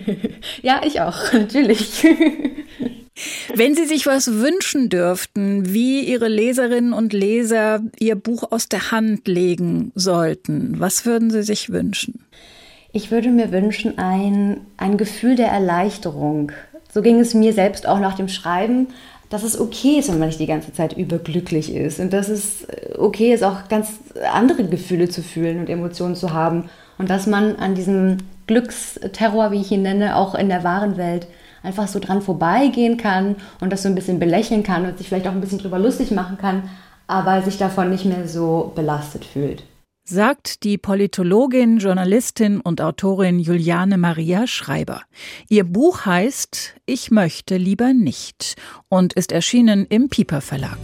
ja, 0.63 0.81
ich 0.87 1.01
auch, 1.01 1.17
natürlich. 1.33 2.07
Wenn 3.53 3.75
Sie 3.75 3.87
sich 3.87 4.07
was 4.07 4.33
wünschen 4.33 4.91
dürften, 4.91 5.75
wie 5.75 6.05
Ihre 6.05 6.29
Leserinnen 6.29 6.93
und 6.93 7.13
Leser 7.13 7.83
Ihr 7.99 8.15
Buch 8.15 8.53
aus 8.53 8.69
der 8.69 8.93
Hand 8.93 9.27
legen 9.27 9.91
sollten, 9.97 10.79
was 10.79 11.05
würden 11.05 11.33
Sie 11.33 11.43
sich 11.43 11.71
wünschen? 11.71 12.25
Ich 12.97 13.11
würde 13.11 13.29
mir 13.29 13.51
wünschen, 13.51 13.99
ein, 13.99 14.61
ein 14.77 14.97
Gefühl 14.97 15.35
der 15.35 15.49
Erleichterung. 15.49 16.53
So 16.93 17.03
ging 17.03 17.19
es 17.19 17.35
mir 17.35 17.53
selbst 17.53 17.89
auch 17.89 17.99
nach 17.99 18.15
dem 18.15 18.29
Schreiben, 18.29 18.87
dass 19.31 19.43
es 19.43 19.59
okay 19.59 19.99
ist, 19.99 20.09
wenn 20.09 20.21
man 20.21 20.29
nicht 20.29 20.39
die 20.39 20.47
ganze 20.47 20.73
Zeit 20.73 20.93
überglücklich 20.97 21.75
ist 21.75 21.99
und 21.99 22.13
dass 22.13 22.29
es 22.29 22.69
okay 22.97 23.35
ist, 23.35 23.43
auch 23.43 23.67
ganz 23.69 23.95
andere 24.33 24.63
Gefühle 24.63 25.09
zu 25.09 25.23
fühlen 25.23 25.59
und 25.59 25.69
Emotionen 25.69 26.15
zu 26.15 26.33
haben 26.33 26.71
und 26.97 27.11
dass 27.11 27.27
man 27.27 27.57
an 27.57 27.75
diesem 27.75 28.19
Glücksterror, 28.47 29.51
wie 29.51 29.61
ich 29.61 29.73
ihn 29.73 29.83
nenne, 29.83 30.15
auch 30.15 30.37
in 30.37 30.49
der 30.49 30.63
wahren 30.63 30.97
Welt 30.97 31.27
einfach 31.65 31.89
so 31.89 31.99
dran 31.99 32.23
vorbeigehen 32.23 32.97
kann 32.97 33.35
und 33.59 33.73
das 33.73 33.83
so 33.83 33.89
ein 33.89 33.97
bisschen 33.97 34.21
belächeln 34.21 34.63
kann 34.63 34.87
und 34.87 34.99
sich 34.99 35.09
vielleicht 35.09 35.27
auch 35.27 35.33
ein 35.33 35.41
bisschen 35.41 35.59
drüber 35.59 35.81
lustig 35.81 36.13
machen 36.13 36.39
kann, 36.39 36.71
aber 37.09 37.43
sich 37.43 37.59
davon 37.59 37.91
nicht 37.91 38.05
mehr 38.05 38.29
so 38.29 38.71
belastet 38.77 39.25
fühlt 39.25 39.65
sagt 40.05 40.65
die 40.65 40.77
Politologin, 40.77 41.79
Journalistin 41.79 42.61
und 42.61 42.83
Autorin 42.83 43.39
Juliane 43.39 43.97
Maria 43.97 44.47
Schreiber. 44.47 45.01
Ihr 45.49 45.65
Buch 45.65 46.05
heißt 46.05 46.75
Ich 46.85 47.11
möchte 47.11 47.57
lieber 47.57 47.95
nicht 47.95 48.57
und 48.91 49.15
ist 49.15 49.33
erschienen 49.33 49.87
im 49.89 50.11
Piper 50.11 50.43
Verlag. 50.43 50.77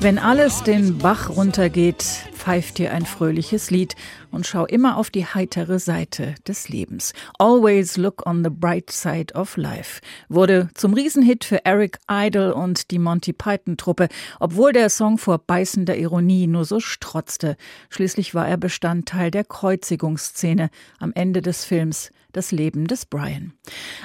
Wenn 0.00 0.18
alles 0.18 0.62
den 0.62 0.96
Bach 0.98 1.28
runtergeht, 1.28 2.28
pfeift 2.48 2.78
dir 2.78 2.94
ein 2.94 3.04
fröhliches 3.04 3.70
Lied 3.70 3.94
und 4.30 4.46
schau 4.46 4.66
immer 4.66 4.96
auf 4.96 5.10
die 5.10 5.26
heitere 5.26 5.78
Seite 5.78 6.34
des 6.46 6.68
Lebens. 6.68 7.12
Always 7.38 7.96
look 7.96 8.26
on 8.26 8.44
the 8.44 8.50
bright 8.50 8.90
side 8.90 9.34
of 9.34 9.56
life 9.56 10.00
wurde 10.28 10.68
zum 10.74 10.94
Riesenhit 10.94 11.44
für 11.44 11.64
Eric 11.64 11.98
Idle 12.10 12.54
und 12.54 12.90
die 12.90 12.98
Monty 12.98 13.32
Python 13.32 13.76
Truppe, 13.76 14.08
obwohl 14.40 14.72
der 14.72 14.90
Song 14.90 15.18
vor 15.18 15.38
beißender 15.38 15.96
Ironie 15.96 16.46
nur 16.46 16.64
so 16.64 16.80
strotzte. 16.80 17.56
Schließlich 17.90 18.34
war 18.34 18.48
er 18.48 18.56
Bestandteil 18.56 19.30
der 19.30 19.44
Kreuzigungsszene 19.44 20.70
am 20.98 21.12
Ende 21.14 21.42
des 21.42 21.64
Films 21.64 22.10
das 22.32 22.52
Leben 22.52 22.86
des 22.86 23.06
Brian. 23.06 23.52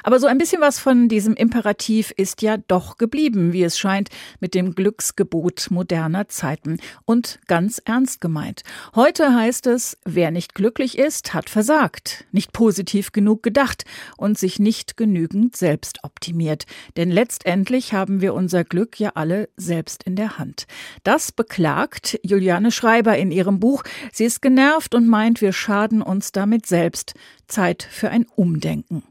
Aber 0.01 0.19
so 0.19 0.27
ein 0.27 0.37
bisschen 0.37 0.61
was 0.61 0.79
von 0.79 1.09
diesem 1.09 1.35
Imperativ 1.35 2.11
ist 2.11 2.41
ja 2.41 2.57
doch 2.57 2.97
geblieben, 2.97 3.53
wie 3.53 3.63
es 3.63 3.77
scheint, 3.77 4.09
mit 4.39 4.55
dem 4.55 4.75
Glücksgebot 4.75 5.67
moderner 5.69 6.29
Zeiten 6.29 6.77
und 7.05 7.39
ganz 7.47 7.81
ernst 7.83 8.21
gemeint. 8.21 8.63
Heute 8.95 9.35
heißt 9.35 9.67
es, 9.67 9.97
wer 10.15 10.31
nicht 10.31 10.55
glücklich 10.55 10.97
ist, 10.97 11.33
hat 11.33 11.49
versagt, 11.49 12.25
nicht 12.31 12.53
positiv 12.53 13.11
genug 13.11 13.43
gedacht 13.43 13.85
und 14.17 14.37
sich 14.37 14.59
nicht 14.59 14.97
genügend 14.97 15.55
selbst 15.55 16.03
optimiert. 16.03 16.65
Denn 16.97 17.11
letztendlich 17.11 17.93
haben 17.93 18.21
wir 18.21 18.33
unser 18.33 18.63
Glück 18.63 18.99
ja 18.99 19.11
alle 19.15 19.49
selbst 19.57 20.03
in 20.03 20.15
der 20.15 20.37
Hand. 20.37 20.65
Das 21.03 21.31
beklagt 21.31 22.19
Juliane 22.23 22.71
Schreiber 22.71 23.17
in 23.17 23.31
ihrem 23.31 23.59
Buch. 23.59 23.83
Sie 24.11 24.25
ist 24.25 24.41
genervt 24.41 24.95
und 24.95 25.07
meint, 25.07 25.41
wir 25.41 25.53
schaden 25.53 26.01
uns 26.01 26.31
damit 26.31 26.65
selbst. 26.65 27.13
Zeit 27.47 27.83
für 27.83 28.09
ein 28.09 28.25
Umdenken. 28.35 29.03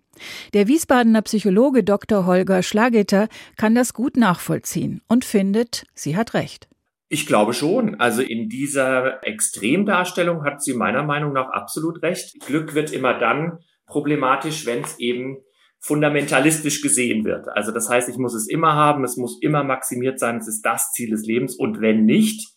Der 0.54 0.68
Wiesbadener 0.68 1.22
Psychologe 1.22 1.84
Dr. 1.84 2.26
Holger 2.26 2.62
Schlageter 2.62 3.28
kann 3.56 3.74
das 3.74 3.94
gut 3.94 4.16
nachvollziehen 4.16 5.00
und 5.08 5.24
findet, 5.24 5.84
sie 5.94 6.16
hat 6.16 6.34
recht. 6.34 6.68
Ich 7.12 7.26
glaube 7.26 7.52
schon. 7.52 8.00
Also 8.00 8.22
in 8.22 8.48
dieser 8.48 9.22
Extremdarstellung 9.22 10.44
hat 10.44 10.62
sie 10.62 10.72
meiner 10.72 11.02
Meinung 11.02 11.34
nach 11.34 11.50
absolut 11.50 12.02
recht. 12.02 12.40
Glück 12.46 12.74
wird 12.74 12.90
immer 12.90 13.18
dann 13.18 13.58
problematisch, 13.84 14.64
wenn 14.64 14.82
es 14.82 14.98
eben 14.98 15.36
fundamentalistisch 15.78 16.80
gesehen 16.80 17.26
wird. 17.26 17.48
Also 17.48 17.70
das 17.70 17.90
heißt, 17.90 18.08
ich 18.08 18.16
muss 18.16 18.32
es 18.32 18.48
immer 18.48 18.72
haben, 18.72 19.04
es 19.04 19.18
muss 19.18 19.38
immer 19.42 19.62
maximiert 19.62 20.18
sein, 20.18 20.38
es 20.38 20.48
ist 20.48 20.62
das 20.62 20.90
Ziel 20.92 21.10
des 21.10 21.26
Lebens 21.26 21.54
und 21.54 21.82
wenn 21.82 22.06
nicht, 22.06 22.48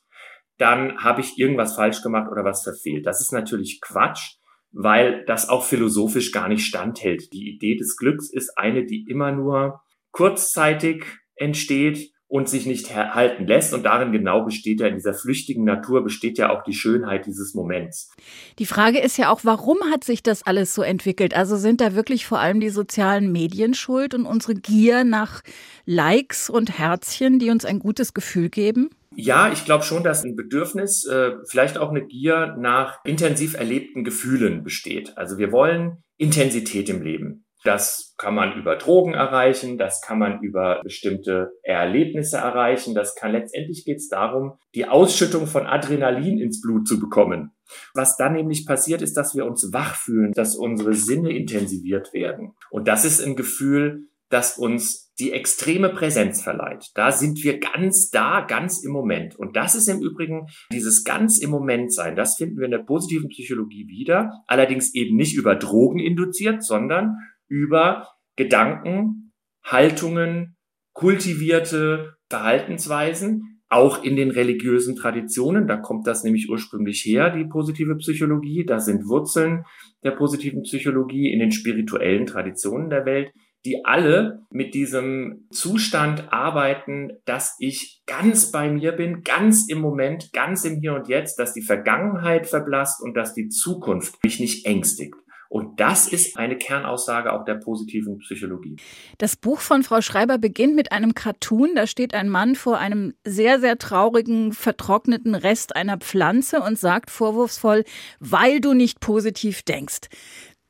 dann 0.57 1.03
habe 1.03 1.19
ich 1.19 1.37
irgendwas 1.37 1.75
falsch 1.75 2.01
gemacht 2.01 2.31
oder 2.31 2.45
was 2.45 2.63
verfehlt. 2.63 3.05
Das 3.05 3.19
ist 3.19 3.33
natürlich 3.33 3.81
Quatsch 3.81 4.37
weil 4.77 5.23
das 5.23 5.47
auch 5.47 5.63
philosophisch 5.63 6.33
gar 6.33 6.49
nicht 6.49 6.65
standhält. 6.65 7.31
Die 7.31 7.47
Idee 7.47 7.77
des 7.77 7.95
Glücks 7.95 8.29
ist 8.29 8.57
eine, 8.57 8.85
die 8.85 9.05
immer 9.07 9.31
nur 9.31 9.79
kurzzeitig 10.11 11.05
entsteht 11.35 12.11
und 12.35 12.49
sich 12.49 12.65
nicht 12.65 12.93
halten 12.93 13.47
lässt. 13.47 13.73
Und 13.73 13.83
darin 13.83 14.11
genau 14.11 14.43
besteht 14.43 14.81
ja 14.81 14.87
in 14.87 14.95
dieser 14.95 15.13
flüchtigen 15.13 15.63
Natur, 15.63 16.03
besteht 16.03 16.37
ja 16.37 16.49
auch 16.49 16.63
die 16.63 16.73
Schönheit 16.73 17.25
dieses 17.25 17.53
Moments. 17.53 18.11
Die 18.59 18.65
Frage 18.65 18.99
ist 18.99 19.15
ja 19.15 19.31
auch, 19.31 19.39
warum 19.43 19.77
hat 19.89 20.03
sich 20.03 20.21
das 20.21 20.45
alles 20.45 20.75
so 20.75 20.81
entwickelt? 20.81 21.33
Also 21.33 21.55
sind 21.55 21.79
da 21.79 21.95
wirklich 21.95 22.25
vor 22.25 22.39
allem 22.39 22.59
die 22.59 22.71
sozialen 22.71 23.31
Medien 23.31 23.73
schuld 23.73 24.13
und 24.13 24.25
unsere 24.25 24.55
Gier 24.55 25.05
nach 25.05 25.43
Likes 25.85 26.49
und 26.49 26.77
Herzchen, 26.77 27.39
die 27.39 27.51
uns 27.51 27.63
ein 27.63 27.79
gutes 27.79 28.13
Gefühl 28.13 28.49
geben? 28.49 28.89
Ja, 29.15 29.49
ich 29.49 29.63
glaube 29.63 29.85
schon, 29.85 30.03
dass 30.03 30.25
ein 30.25 30.35
Bedürfnis, 30.35 31.05
äh, 31.05 31.35
vielleicht 31.47 31.77
auch 31.77 31.89
eine 31.89 32.05
Gier 32.05 32.57
nach 32.59 32.99
intensiv 33.05 33.53
erlebten 33.53 34.03
Gefühlen 34.03 34.61
besteht. 34.61 35.17
Also 35.17 35.37
wir 35.37 35.53
wollen 35.53 36.03
Intensität 36.17 36.89
im 36.89 37.01
Leben. 37.01 37.44
Das 37.65 38.13
kann 38.17 38.35
man 38.35 38.53
über 38.53 38.75
Drogen 38.75 39.13
erreichen, 39.13 39.77
das 39.77 40.01
kann 40.01 40.19
man 40.19 40.41
über 40.41 40.81
bestimmte 40.83 41.51
Erlebnisse 41.63 42.37
erreichen. 42.37 42.93
Das 42.93 43.15
kann 43.15 43.31
letztendlich 43.31 43.83
geht 43.85 43.97
es 43.97 44.07
darum, 44.07 44.53
die 44.75 44.87
Ausschüttung 44.87 45.47
von 45.47 45.65
Adrenalin 45.65 46.37
ins 46.37 46.61
Blut 46.61 46.87
zu 46.87 46.99
bekommen. 46.99 47.51
Was 47.95 48.17
dann 48.17 48.33
nämlich 48.33 48.67
passiert, 48.67 49.01
ist, 49.01 49.17
dass 49.17 49.35
wir 49.35 49.45
uns 49.45 49.73
wach 49.73 49.95
fühlen, 49.95 50.31
dass 50.33 50.55
unsere 50.55 50.93
Sinne 50.93 51.35
intensiviert 51.35 52.13
werden. 52.13 52.53
Und 52.69 52.87
das 52.87 53.03
ist 53.03 53.19
ein 53.19 53.35
Gefühl, 53.35 54.09
das 54.29 54.57
uns 54.57 55.13
die 55.17 55.31
extreme 55.31 55.89
Präsenz 55.89 56.41
verleiht. 56.41 56.91
Da 56.95 57.11
sind 57.11 57.41
wir 57.43 57.59
ganz 57.59 58.09
da, 58.09 58.41
ganz 58.41 58.83
im 58.83 58.91
Moment. 58.91 59.35
Und 59.35 59.55
das 59.55 59.75
ist 59.75 59.87
im 59.87 60.01
Übrigen 60.01 60.47
dieses 60.71 61.03
ganz 61.03 61.39
im 61.39 61.51
Moment 61.51 61.93
sein. 61.93 62.15
Das 62.15 62.35
finden 62.35 62.57
wir 62.57 62.65
in 62.65 62.71
der 62.71 62.79
positiven 62.79 63.29
Psychologie 63.29 63.87
wieder. 63.87 64.31
Allerdings 64.47 64.93
eben 64.93 65.15
nicht 65.15 65.35
über 65.35 65.55
Drogen 65.55 65.99
induziert, 65.99 66.63
sondern 66.63 67.15
über 67.47 68.09
Gedanken, 68.35 69.33
Haltungen, 69.63 70.55
kultivierte 70.93 72.15
Verhaltensweisen, 72.29 73.61
auch 73.67 74.03
in 74.03 74.15
den 74.15 74.31
religiösen 74.31 74.95
Traditionen. 74.95 75.67
Da 75.67 75.77
kommt 75.77 76.07
das 76.07 76.23
nämlich 76.23 76.49
ursprünglich 76.49 77.03
her, 77.05 77.29
die 77.31 77.45
positive 77.45 77.95
Psychologie. 77.97 78.65
Da 78.65 78.79
sind 78.79 79.07
Wurzeln 79.07 79.65
der 80.03 80.11
positiven 80.11 80.61
Psychologie 80.63 81.31
in 81.31 81.39
den 81.39 81.51
spirituellen 81.51 82.25
Traditionen 82.25 82.89
der 82.89 83.05
Welt 83.05 83.31
die 83.65 83.83
alle 83.83 84.45
mit 84.51 84.75
diesem 84.75 85.47
Zustand 85.49 86.31
arbeiten, 86.31 87.13
dass 87.25 87.55
ich 87.59 88.03
ganz 88.05 88.51
bei 88.51 88.71
mir 88.71 88.91
bin, 88.91 89.23
ganz 89.23 89.67
im 89.67 89.81
Moment, 89.81 90.31
ganz 90.33 90.63
im 90.65 90.79
Hier 90.79 90.93
und 90.93 91.07
Jetzt, 91.07 91.39
dass 91.39 91.53
die 91.53 91.63
Vergangenheit 91.63 92.45
verblasst 92.47 93.01
und 93.01 93.15
dass 93.15 93.33
die 93.33 93.49
Zukunft 93.49 94.23
mich 94.23 94.39
nicht 94.39 94.67
ängstigt. 94.67 95.15
Und 95.55 95.79
das 95.79 96.09
ist 96.09 96.35
eine 96.35 96.57
Kernaussage 96.57 97.31
auch 97.31 97.45
der 97.45 97.53
positiven 97.53 98.17
Psychologie. 98.17 98.75
Das 99.19 99.37
Buch 99.37 99.61
von 99.61 99.83
Frau 99.83 100.01
Schreiber 100.01 100.37
beginnt 100.37 100.75
mit 100.75 100.91
einem 100.91 101.15
Cartoon. 101.15 101.75
Da 101.75 101.87
steht 101.87 102.13
ein 102.13 102.27
Mann 102.27 102.55
vor 102.55 102.77
einem 102.77 103.13
sehr, 103.23 103.61
sehr 103.61 103.77
traurigen, 103.77 104.51
vertrockneten 104.51 105.33
Rest 105.33 105.73
einer 105.73 105.95
Pflanze 105.95 106.59
und 106.59 106.77
sagt 106.77 107.09
vorwurfsvoll, 107.09 107.85
weil 108.19 108.59
du 108.59 108.73
nicht 108.73 108.99
positiv 108.99 109.63
denkst. 109.63 110.09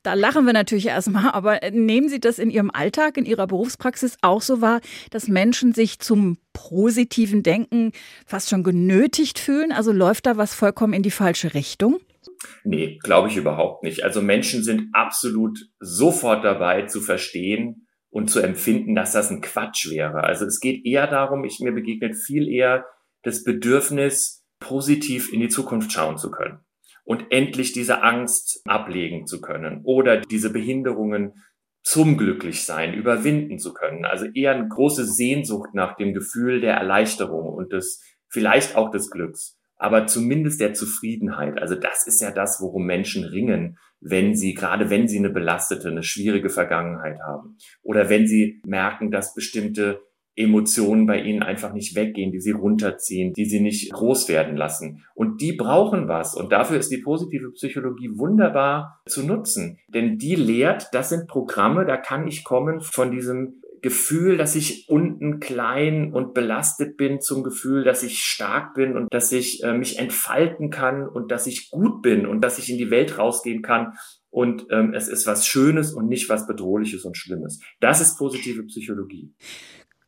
Da 0.04 0.14
lachen 0.14 0.46
wir 0.46 0.54
natürlich 0.54 0.86
erstmal, 0.86 1.32
aber 1.32 1.62
nehmen 1.72 2.08
Sie 2.08 2.20
das 2.20 2.38
in 2.38 2.52
Ihrem 2.52 2.70
Alltag, 2.70 3.18
in 3.18 3.26
Ihrer 3.26 3.48
Berufspraxis 3.48 4.18
auch 4.22 4.44
so 4.44 4.62
wahr, 4.62 4.82
dass 5.10 5.28
Menschen 5.28 5.74
sich 5.74 5.98
zum 5.98 6.38
positiven 6.54 7.42
Denken 7.42 7.92
fast 8.28 8.52
schon 8.52 8.62
genötigt 8.62 9.40
fühlen? 9.40 9.72
Also 9.72 9.92
läuft 9.92 10.28
da 10.28 10.38
was 10.38 10.54
vollkommen 10.54 10.94
in 10.94 11.02
die 11.02 11.10
falsche 11.10 11.56
Richtung? 11.56 11.98
Nee, 12.64 13.00
glaube 13.04 13.30
ich 13.30 13.38
überhaupt 13.38 13.84
nicht. 13.84 14.04
Also 14.04 14.22
Menschen 14.22 14.64
sind 14.64 14.90
absolut 14.94 15.60
sofort 15.80 16.44
dabei 16.44 16.84
zu 16.84 17.02
verstehen 17.02 17.88
und 18.10 18.30
zu 18.30 18.40
empfinden, 18.40 18.96
dass 18.96 19.12
das 19.12 19.30
ein 19.30 19.42
Quatsch 19.42 19.90
wäre. 19.90 20.24
Also 20.24 20.46
es 20.46 20.60
geht 20.60 20.86
eher 20.86 21.08
darum, 21.08 21.44
ich 21.44 21.60
mir 21.60 21.74
begegnet 21.74 22.16
viel 22.16 22.48
eher 22.48 22.86
das 23.24 23.44
Bedürfnis, 23.44 24.46
positiv 24.60 25.34
in 25.34 25.42
die 25.42 25.50
Zukunft 25.50 25.92
schauen 25.92 26.18
zu 26.18 26.32
können 26.32 26.60
und 27.04 27.26
endlich 27.30 27.74
diese 27.74 28.04
Angst 28.04 28.62
ablegen 28.66 29.28
zu 29.28 29.42
können 29.42 29.82
oder 29.84 30.22
diese 30.22 30.52
Behinderungen 30.52 31.34
zum 31.84 32.18
Glücklichsein 32.18 32.94
überwinden 32.94 33.60
zu 33.60 33.74
können. 33.74 34.06
Also 34.06 34.26
eher 34.26 34.54
eine 34.54 34.68
große 34.68 35.06
Sehnsucht 35.06 35.74
nach 35.74 35.96
dem 35.98 36.14
Gefühl 36.14 36.62
der 36.62 36.74
Erleichterung 36.74 37.54
und 37.54 37.74
des, 37.74 38.02
vielleicht 38.28 38.76
auch 38.76 38.90
des 38.90 39.12
Glücks, 39.12 39.60
aber 39.78 40.08
zumindest 40.08 40.62
der 40.62 40.74
Zufriedenheit. 40.74 41.60
Also 41.60 41.76
das 41.76 42.08
ist 42.08 42.22
ja 42.22 42.32
das, 42.32 42.60
worum 42.62 42.86
Menschen 42.86 43.24
ringen, 43.24 43.78
wenn 44.00 44.36
sie, 44.36 44.54
gerade 44.54 44.90
wenn 44.90 45.08
sie 45.08 45.18
eine 45.18 45.30
belastete, 45.30 45.90
eine 45.90 46.04
schwierige 46.04 46.50
Vergangenheit 46.50 47.20
haben 47.20 47.58
oder 47.82 48.10
wenn 48.10 48.28
sie 48.28 48.62
merken, 48.66 49.12
dass 49.12 49.34
bestimmte 49.34 50.02
Emotionen 50.38 51.06
bei 51.06 51.22
ihnen 51.22 51.44
einfach 51.44 51.74
nicht 51.74 51.96
weggehen, 51.96 52.32
die 52.32 52.42
sie 52.42 52.52
runterziehen, 52.52 53.34
die 53.34 53.46
sie 53.46 53.62
nicht 53.62 53.92
groß 53.94 54.28
werden 54.28 54.58
lassen. 54.58 55.06
Und 55.14 55.40
die 55.40 55.54
brauchen 55.54 56.10
was. 56.10 56.36
Und 56.36 56.52
dafür 56.52 56.78
ist 56.78 56.92
die 56.92 57.02
positive 57.02 57.52
Psychologie 57.52 58.10
wunderbar 58.16 59.02
zu 59.08 59.26
nutzen. 59.26 59.80
Denn 59.88 60.18
die 60.18 60.36
lehrt, 60.36 60.90
das 60.92 61.10
sind 61.10 61.28
Programme, 61.28 61.86
da 61.86 61.96
kann 61.96 62.28
ich 62.28 62.44
kommen 62.44 62.82
von 62.82 63.12
diesem 63.12 63.62
Gefühl, 63.86 64.36
dass 64.36 64.56
ich 64.56 64.90
unten 64.90 65.40
klein 65.40 66.12
und 66.12 66.34
belastet 66.34 66.98
bin, 66.98 67.22
zum 67.22 67.44
Gefühl, 67.44 67.84
dass 67.84 68.02
ich 68.02 68.18
stark 68.18 68.74
bin 68.74 68.98
und 68.98 69.14
dass 69.14 69.32
ich 69.32 69.64
äh, 69.64 69.78
mich 69.78 70.00
entfalten 70.00 70.72
kann 70.72 71.08
und 71.08 71.30
dass 71.30 71.46
ich 71.46 71.70
gut 71.70 72.02
bin 72.02 72.26
und 72.26 72.42
dass 72.42 72.58
ich 72.58 72.72
in 72.72 72.80
die 72.80 72.90
Welt 72.90 73.20
rausgehen 73.20 73.62
kann 73.62 73.94
und 74.32 74.66
ähm, 74.72 74.96
es 74.96 75.08
ist 75.08 75.28
was 75.28 75.46
Schönes 75.46 75.94
und 75.94 76.08
nicht 76.08 76.30
was 76.30 76.48
Bedrohliches 76.48 77.06
und 77.06 77.16
Schlimmes. 77.16 77.62
Das 77.80 78.02
ist 78.02 78.18
positive 78.18 78.64
Psychologie. 78.64 79.32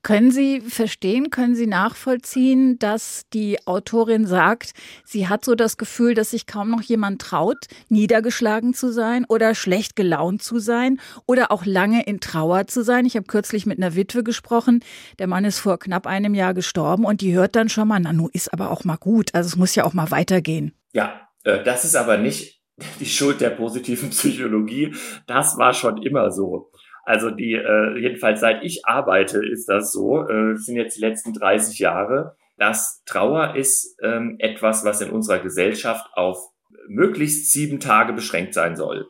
Können 0.07 0.31
Sie 0.31 0.61
verstehen, 0.61 1.31
können 1.31 1.53
Sie 1.53 1.67
nachvollziehen, 1.67 2.79
dass 2.79 3.25
die 3.33 3.57
Autorin 3.67 4.25
sagt, 4.25 4.71
sie 5.03 5.27
hat 5.27 5.43
so 5.43 5.53
das 5.53 5.75
Gefühl, 5.75 6.13
dass 6.13 6.29
sich 6.29 6.47
kaum 6.47 6.69
noch 6.69 6.81
jemand 6.81 7.21
traut, 7.21 7.65
niedergeschlagen 7.89 8.73
zu 8.73 8.93
sein 8.93 9.25
oder 9.27 9.53
schlecht 9.53 9.97
gelaunt 9.97 10.41
zu 10.41 10.59
sein 10.59 11.01
oder 11.25 11.51
auch 11.51 11.65
lange 11.65 12.05
in 12.05 12.21
Trauer 12.21 12.67
zu 12.67 12.85
sein? 12.85 13.05
Ich 13.05 13.17
habe 13.17 13.27
kürzlich 13.27 13.65
mit 13.65 13.79
einer 13.79 13.95
Witwe 13.95 14.23
gesprochen. 14.23 14.81
Der 15.19 15.27
Mann 15.27 15.43
ist 15.43 15.59
vor 15.59 15.77
knapp 15.77 16.07
einem 16.07 16.35
Jahr 16.35 16.53
gestorben 16.53 17.03
und 17.03 17.19
die 17.19 17.33
hört 17.33 17.57
dann 17.57 17.67
schon 17.67 17.89
mal, 17.89 17.99
na, 17.99 18.13
nun 18.13 18.29
ist 18.31 18.53
aber 18.53 18.71
auch 18.71 18.85
mal 18.85 18.95
gut. 18.95 19.35
Also 19.35 19.47
es 19.47 19.55
muss 19.57 19.75
ja 19.75 19.83
auch 19.83 19.93
mal 19.93 20.09
weitergehen. 20.09 20.71
Ja, 20.93 21.27
äh, 21.43 21.61
das 21.65 21.83
ist 21.83 21.97
aber 21.97 22.17
nicht 22.17 22.61
die 23.01 23.05
Schuld 23.05 23.41
der 23.41 23.49
positiven 23.49 24.11
Psychologie. 24.11 24.95
Das 25.27 25.57
war 25.57 25.73
schon 25.73 26.01
immer 26.01 26.31
so. 26.31 26.71
Also 27.07 27.31
die, 27.31 27.53
äh, 27.53 27.97
jedenfalls 27.97 28.41
seit 28.41 28.65
ich 28.65 28.85
arbeite, 28.85 29.39
ist 29.39 29.69
das 29.69 29.93
so, 29.93 30.27
äh, 30.27 30.57
sind 30.57 30.75
jetzt 30.75 30.97
die 30.97 31.01
letzten 31.01 31.31
30 31.31 31.79
Jahre, 31.79 32.35
dass 32.57 33.01
Trauer 33.05 33.55
ist 33.55 33.97
ähm, 34.03 34.35
etwas, 34.39 34.83
was 34.83 34.99
in 34.99 35.11
unserer 35.11 35.39
Gesellschaft 35.39 36.05
auf 36.15 36.37
möglichst 36.89 37.53
sieben 37.53 37.79
Tage 37.79 38.11
beschränkt 38.11 38.53
sein 38.53 38.75
soll. 38.75 39.07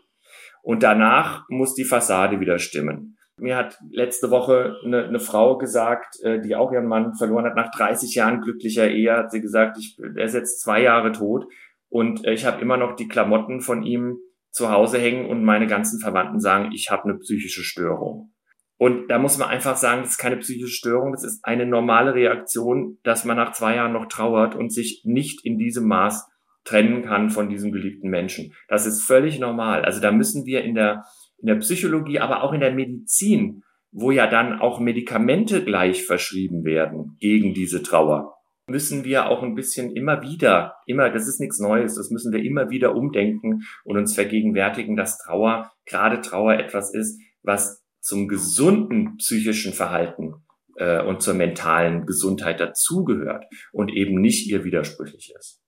Und 0.61 0.83
danach 0.83 1.49
muss 1.49 1.73
die 1.73 1.85
Fassade 1.85 2.39
wieder 2.39 2.59
stimmen. 2.59 3.17
Mir 3.37 3.57
hat 3.57 3.79
letzte 3.89 4.29
Woche 4.29 4.75
eine, 4.85 5.05
eine 5.05 5.19
Frau 5.19 5.57
gesagt, 5.57 6.21
äh, 6.21 6.39
die 6.39 6.55
auch 6.55 6.71
ihren 6.71 6.85
Mann 6.85 7.15
verloren 7.15 7.45
hat, 7.45 7.55
nach 7.55 7.71
30 7.71 8.13
Jahren 8.13 8.41
glücklicher 8.41 8.87
Ehe, 8.87 9.17
hat 9.17 9.31
sie 9.31 9.41
gesagt, 9.41 9.79
ich, 9.79 9.97
er 9.97 10.25
ist 10.25 10.35
jetzt 10.35 10.61
zwei 10.61 10.83
Jahre 10.83 11.13
tot 11.13 11.47
und 11.89 12.23
äh, 12.25 12.33
ich 12.33 12.45
habe 12.45 12.61
immer 12.61 12.77
noch 12.77 12.95
die 12.95 13.07
Klamotten 13.07 13.61
von 13.61 13.81
ihm 13.81 14.19
zu 14.57 14.71
Hause 14.71 14.97
hängen 14.97 15.27
und 15.27 15.43
meine 15.43 15.67
ganzen 15.67 15.99
Verwandten 15.99 16.39
sagen, 16.39 16.71
ich 16.73 16.89
habe 16.89 17.03
eine 17.03 17.19
psychische 17.19 17.63
Störung. 17.63 18.33
Und 18.79 19.07
da 19.07 19.19
muss 19.19 19.37
man 19.37 19.49
einfach 19.49 19.75
sagen, 19.75 20.01
das 20.01 20.11
ist 20.11 20.17
keine 20.17 20.37
psychische 20.37 20.73
Störung, 20.73 21.11
das 21.11 21.23
ist 21.23 21.45
eine 21.45 21.65
normale 21.65 22.15
Reaktion, 22.15 22.97
dass 23.03 23.23
man 23.23 23.37
nach 23.37 23.53
zwei 23.53 23.75
Jahren 23.75 23.93
noch 23.93 24.07
trauert 24.07 24.55
und 24.55 24.73
sich 24.73 25.03
nicht 25.05 25.45
in 25.45 25.57
diesem 25.57 25.87
Maß 25.87 26.27
trennen 26.63 27.03
kann 27.03 27.29
von 27.29 27.49
diesem 27.49 27.71
geliebten 27.71 28.09
Menschen. 28.09 28.53
Das 28.67 28.85
ist 28.85 29.03
völlig 29.03 29.39
normal. 29.39 29.85
Also 29.85 30.01
da 30.01 30.11
müssen 30.11 30.45
wir 30.45 30.63
in 30.63 30.75
der, 30.75 31.05
in 31.37 31.47
der 31.47 31.55
Psychologie, 31.55 32.19
aber 32.19 32.43
auch 32.43 32.51
in 32.51 32.59
der 32.59 32.73
Medizin, 32.73 33.63
wo 33.91 34.11
ja 34.11 34.27
dann 34.27 34.59
auch 34.59 34.79
Medikamente 34.79 35.63
gleich 35.63 36.03
verschrieben 36.05 36.65
werden 36.65 37.15
gegen 37.19 37.53
diese 37.53 37.83
Trauer, 37.83 38.36
müssen 38.67 39.05
wir 39.05 39.27
auch 39.27 39.43
ein 39.43 39.55
bisschen 39.55 39.95
immer 39.95 40.21
wieder, 40.21 40.75
immer, 40.85 41.09
das 41.09 41.27
ist 41.27 41.39
nichts 41.39 41.59
Neues, 41.59 41.95
das 41.95 42.11
müssen 42.11 42.33
wir 42.33 42.43
immer 42.43 42.69
wieder 42.69 42.95
umdenken 42.95 43.63
und 43.85 43.97
uns 43.97 44.13
vergegenwärtigen, 44.13 44.95
dass 44.95 45.17
Trauer, 45.17 45.71
gerade 45.85 46.21
Trauer 46.21 46.55
etwas 46.55 46.93
ist, 46.93 47.19
was 47.43 47.83
zum 48.01 48.27
gesunden 48.27 49.17
psychischen 49.17 49.73
Verhalten 49.73 50.35
äh, 50.75 51.01
und 51.01 51.21
zur 51.21 51.33
mentalen 51.33 52.05
Gesundheit 52.05 52.59
dazugehört 52.59 53.45
und 53.71 53.89
eben 53.89 54.19
nicht 54.19 54.47
ihr 54.49 54.63
widersprüchlich 54.63 55.33
ist. 55.37 55.61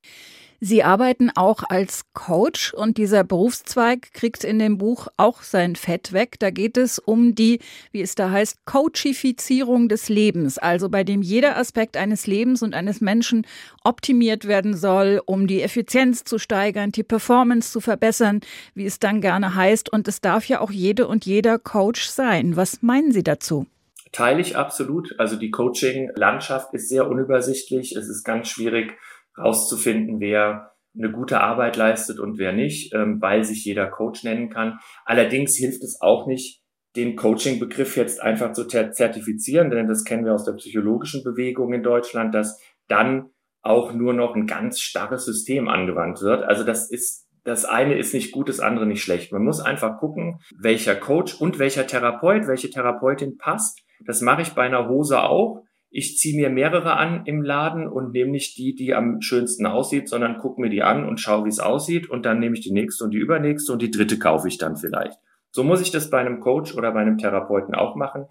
Sie 0.62 0.84
arbeiten 0.84 1.32
auch 1.36 1.64
als 1.70 2.02
Coach 2.14 2.74
und 2.74 2.98
dieser 2.98 3.24
Berufszweig 3.24 4.12
kriegt 4.14 4.44
in 4.44 4.60
dem 4.60 4.78
Buch 4.78 5.08
auch 5.16 5.42
sein 5.42 5.78
Fett 5.78 6.12
weg. 6.12 6.36
Da 6.40 6.50
geht 6.50 6.76
es 6.76 7.00
um 7.00 7.34
die, 7.34 7.60
wie 7.94 8.02
es 8.02 8.14
da 8.16 8.30
heißt, 8.30 8.66
Coachifizierung 8.66 9.88
des 9.88 10.10
Lebens, 10.10 10.58
also 10.58 10.90
bei 10.90 11.06
dem 11.06 11.22
jeder 11.22 11.56
Aspekt 11.56 11.96
eines 11.96 12.28
Lebens 12.28 12.62
und 12.62 12.74
eines 12.74 13.00
Menschen 13.00 13.48
optimiert 13.86 14.50
werden 14.50 14.76
soll, 14.76 15.22
um 15.26 15.48
die 15.48 15.62
Effizienz 15.62 16.26
zu 16.26 16.38
steigern, 16.38 16.92
die 16.92 17.04
Performance 17.04 17.72
zu 17.72 17.80
verbessern, 17.80 18.42
wie 18.74 18.86
es 18.86 19.00
dann 19.00 19.22
gerne 19.22 19.56
heißt. 19.56 19.92
Und 19.92 20.10
es 20.10 20.20
darf 20.20 20.46
ja 20.46 20.60
auch 20.60 20.72
jede 20.72 21.08
und 21.08 21.26
jeder 21.26 21.58
Coach 21.58 22.10
sein. 22.10 22.58
Was 22.58 22.82
meinen 22.82 23.14
Sie 23.14 23.24
dazu? 23.24 23.66
Teile 24.12 24.42
ich 24.42 24.58
absolut. 24.58 25.18
Also 25.20 25.36
die 25.36 25.52
Coaching-Landschaft 25.52 26.74
ist 26.74 26.90
sehr 26.90 27.08
unübersichtlich. 27.08 27.96
Es 27.96 28.10
ist 28.10 28.24
ganz 28.24 28.50
schwierig, 28.50 28.98
rauszufinden, 29.38 30.20
wer 30.20 30.74
eine 30.98 31.12
gute 31.12 31.42
Arbeit 31.42 31.78
leistet 31.78 32.20
und 32.20 32.38
wer 32.38 32.52
nicht, 32.52 32.94
ähm, 32.94 33.22
weil 33.22 33.44
sich 33.44 33.64
jeder 33.64 33.88
Coach 33.88 34.24
nennen 34.24 34.50
kann. 34.50 34.80
Allerdings 35.06 35.56
hilft 35.56 35.84
es 35.84 36.02
auch 36.02 36.28
nicht, 36.28 36.62
den 36.96 37.16
Coaching-Begriff 37.16 37.96
jetzt 37.96 38.20
einfach 38.22 38.52
zu 38.54 38.66
zertifizieren, 38.66 39.70
denn 39.70 39.88
das 39.88 40.04
kennen 40.04 40.26
wir 40.26 40.34
aus 40.34 40.46
der 40.46 40.54
psychologischen 40.54 41.24
Bewegung 41.24 41.72
in 41.74 41.84
Deutschland, 41.84 42.34
dass 42.34 42.60
dann 42.88 43.30
auch 43.62 43.94
nur 43.94 44.14
noch 44.14 44.36
ein 44.36 44.48
ganz 44.48 44.80
starres 44.80 45.26
System 45.26 45.68
angewandt 45.68 46.22
wird. 46.22 46.44
Also 46.44 46.64
das 46.64 46.90
ist 46.90 47.28
das 47.44 47.66
eine 47.66 47.98
ist 47.98 48.14
nicht 48.14 48.32
gut, 48.32 48.50
das 48.50 48.60
andere 48.60 48.86
nicht 48.86 49.02
schlecht. 49.02 49.32
Man 49.32 49.44
muss 49.44 49.60
einfach 49.60 49.98
gucken, 49.98 50.40
welcher 50.58 50.96
Coach 50.96 51.36
und 51.40 51.58
welcher 51.58 51.88
Therapeut, 51.88 52.48
welche 52.48 52.70
Therapeutin 52.70 53.38
passt. 53.38 53.82
Das 54.06 54.22
mache 54.22 54.42
ich 54.42 54.54
bei 54.54 54.64
einer 54.64 54.88
Hose 54.88 55.22
auch 55.22 55.64
ich 55.92 56.18
ziehe 56.18 56.36
mir 56.36 56.50
mehrere 56.50 56.98
an 56.98 57.26
im 57.26 57.42
Laden 57.42 57.88
und 57.88 58.12
nehme 58.12 58.32
nicht 58.32 58.58
die, 58.58 58.76
die 58.76 58.94
am 58.94 59.22
schönsten 59.22 59.66
aussieht, 59.66 60.08
sondern 60.08 60.38
gucke 60.38 60.62
mir 60.62 60.70
die 60.70 60.84
an 60.84 61.08
und 61.08 61.20
schaue, 61.20 61.46
wie 61.46 61.50
es 61.50 61.60
aussieht 61.60 62.10
und 62.10 62.26
dann 62.26 62.40
nehme 62.40 62.56
ich 62.56 62.62
die 62.62 62.72
nächste 62.72 63.04
und 63.04 63.12
die 63.12 63.18
übernächste 63.18 63.74
und 63.74 63.82
die 63.82 63.92
dritte 63.92 64.20
kaufe 64.20 64.48
ich 64.48 64.58
dann 64.58 64.78
vielleicht. 64.78 65.18
So 65.52 65.64
muss 65.64 65.82
ich 65.82 65.92
das 65.92 66.10
bei 66.10 66.20
einem 66.20 66.40
Coach 66.42 66.76
oder 66.76 66.92
bei 66.92 67.00
einem 67.00 67.18
Therapeuten 67.18 67.74
auch 67.74 67.96
machen. 67.96 68.26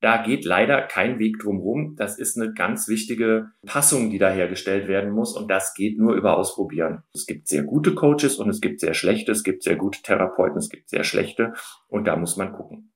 Da 0.00 0.20
geht 0.20 0.44
leider 0.44 0.82
kein 0.82 1.20
Weg 1.20 1.38
drumherum. 1.38 1.94
Das 1.96 2.18
ist 2.18 2.36
eine 2.36 2.52
ganz 2.52 2.88
wichtige 2.88 3.52
Passung, 3.64 4.10
die 4.10 4.18
da 4.18 4.30
hergestellt 4.30 4.88
werden 4.88 5.12
muss. 5.12 5.36
Und 5.36 5.48
das 5.48 5.74
geht 5.74 5.96
nur 5.96 6.14
über 6.14 6.36
Ausprobieren. 6.36 7.04
Es 7.14 7.24
gibt 7.24 7.46
sehr 7.46 7.62
gute 7.62 7.94
Coaches 7.94 8.36
und 8.36 8.50
es 8.50 8.60
gibt 8.60 8.80
sehr 8.80 8.94
schlechte. 8.94 9.30
Es 9.30 9.44
gibt 9.44 9.62
sehr 9.62 9.76
gute 9.76 10.02
Therapeuten, 10.02 10.58
es 10.58 10.70
gibt 10.70 10.88
sehr 10.88 11.04
schlechte. 11.04 11.54
Und 11.86 12.08
da 12.08 12.16
muss 12.16 12.36
man 12.36 12.52
gucken. 12.52 12.90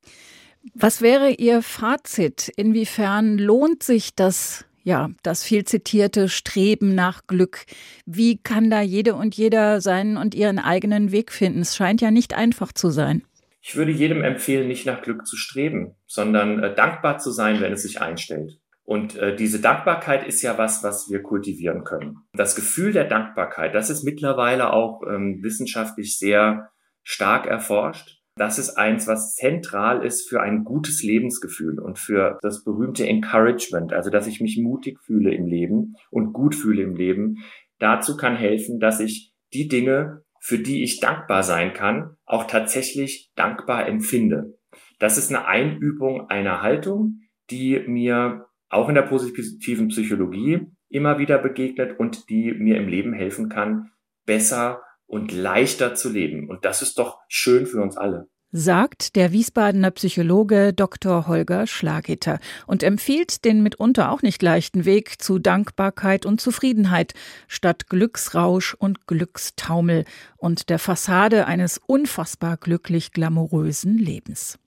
Was 0.75 1.01
wäre 1.01 1.31
Ihr 1.31 1.63
Fazit? 1.63 2.49
Inwiefern 2.57 3.39
lohnt 3.39 3.83
sich 3.83 4.15
das, 4.15 4.65
ja, 4.83 5.11
das 5.23 5.45
viel 5.45 5.65
zitierte 5.65 6.29
Streben 6.29 6.95
nach 6.95 7.27
Glück? 7.27 7.65
Wie 8.05 8.39
kann 8.39 8.71
da 8.71 8.81
jede 8.81 9.15
und 9.15 9.37
jeder 9.37 9.81
seinen 9.81 10.17
und 10.17 10.35
ihren 10.35 10.59
eigenen 10.59 11.13
Weg 11.13 11.33
finden? 11.33 11.61
Es 11.61 11.77
scheint 11.77 12.01
ja 12.01 12.11
nicht 12.11 12.35
einfach 12.35 12.73
zu 12.73 12.91
sein. 12.91 13.23
Ich 13.61 13.75
würde 13.75 13.91
jedem 13.91 14.23
empfehlen, 14.23 14.69
nicht 14.69 14.87
nach 14.87 15.03
Glück 15.03 15.27
zu 15.27 15.37
streben, 15.37 15.97
sondern 16.07 16.63
äh, 16.63 16.75
dankbar 16.75 17.19
zu 17.19 17.33
sein, 17.33 17.61
wenn 17.61 17.73
es 17.73 17.83
sich 17.83 18.01
einstellt. 18.01 18.61
Und 18.85 19.17
äh, 19.17 19.35
diese 19.35 19.61
Dankbarkeit 19.61 20.25
ist 20.25 20.41
ja 20.43 20.57
was, 20.57 20.85
was 20.85 21.11
wir 21.11 21.21
kultivieren 21.21 21.83
können. 21.83 22.19
Das 22.33 22.55
Gefühl 22.55 22.93
der 22.93 23.07
Dankbarkeit, 23.07 23.75
das 23.75 23.91
ist 23.91 24.05
mittlerweile 24.05 24.73
auch 24.73 25.03
ähm, 25.03 25.41
wissenschaftlich 25.43 26.17
sehr 26.17 26.71
stark 27.03 27.47
erforscht. 27.47 28.21
Das 28.39 28.59
ist 28.59 28.77
eins, 28.77 29.07
was 29.07 29.35
zentral 29.35 30.05
ist 30.05 30.29
für 30.29 30.43
ein 30.43 30.65
gutes 30.65 31.03
Lebensgefühl 31.03 31.81
und 31.81 31.99
für 31.99 32.39
das 32.43 32.65
berühmte 32.65 33.09
Encouragement, 33.09 33.95
also 33.95 34.11
dass 34.11 34.27
ich 34.27 34.43
mich 34.43 34.59
mutig 34.59 35.01
fühle 35.01 35.35
im 35.35 35.47
Leben 35.47 35.95
und 36.11 36.35
gut 36.35 36.55
fühle 36.55 36.83
im 36.83 36.95
Leben. 36.95 37.39
Dazu 37.79 38.17
kann 38.17 38.37
helfen, 38.37 38.79
dass 38.79 39.01
ich 39.01 39.33
die 39.55 39.69
Dinge, 39.69 40.23
für 40.39 40.59
die 40.59 40.83
ich 40.83 41.01
dankbar 41.01 41.43
sein 41.43 41.73
kann, 41.73 42.17
auch 42.27 42.47
tatsächlich 42.47 43.33
dankbar 43.37 43.89
empfinde. 43.89 44.59
Das 44.99 45.17
ist 45.17 45.31
eine 45.31 45.47
Einübung 45.47 46.29
einer 46.29 46.61
Haltung, 46.61 47.21
die 47.51 47.81
mir 47.87 48.47
auch 48.69 48.91
in 48.91 48.97
der 48.97 49.03
positiven 49.03 49.89
Psychologie 49.89 50.67
immer 50.91 51.19
wieder 51.19 51.39
begegnet 51.39 51.99
und 51.99 52.29
die 52.29 52.53
mir 52.53 52.77
im 52.77 52.89
Leben 52.89 53.15
helfen 53.15 53.49
kann, 53.49 53.93
besser 54.27 54.83
und 55.07 55.33
leichter 55.33 55.95
zu 55.95 56.09
leben. 56.09 56.49
Und 56.49 56.65
das 56.65 56.83
ist 56.83 56.99
doch 56.99 57.19
schön 57.29 57.67
für 57.67 57.81
uns 57.81 57.97
alle 57.97 58.29
sagt 58.53 59.17
der 59.17 59.33
Wiesbadener 59.33 59.91
Psychologe 59.91 60.73
Dr. 60.73 61.27
Holger 61.27 61.67
Schlagitter 61.67 62.39
und 62.67 62.83
empfiehlt 62.83 63.45
den 63.45 63.63
mitunter 63.63 64.11
auch 64.11 64.23
nicht 64.23 64.43
leichten 64.43 64.85
Weg 64.85 65.21
zu 65.21 65.39
Dankbarkeit 65.39 66.25
und 66.25 66.41
Zufriedenheit 66.41 67.13
statt 67.49 67.89
Glücksrausch 67.89 68.75
und 68.75 69.07
Glückstaumel 69.07 70.05
und 70.37 70.71
der 70.71 70.79
Fassade 70.79 71.47
eines 71.47 71.79
unfassbar 71.87 72.57
glücklich 72.57 73.13
glamourösen 73.13 73.99
Lebens. 73.99 74.59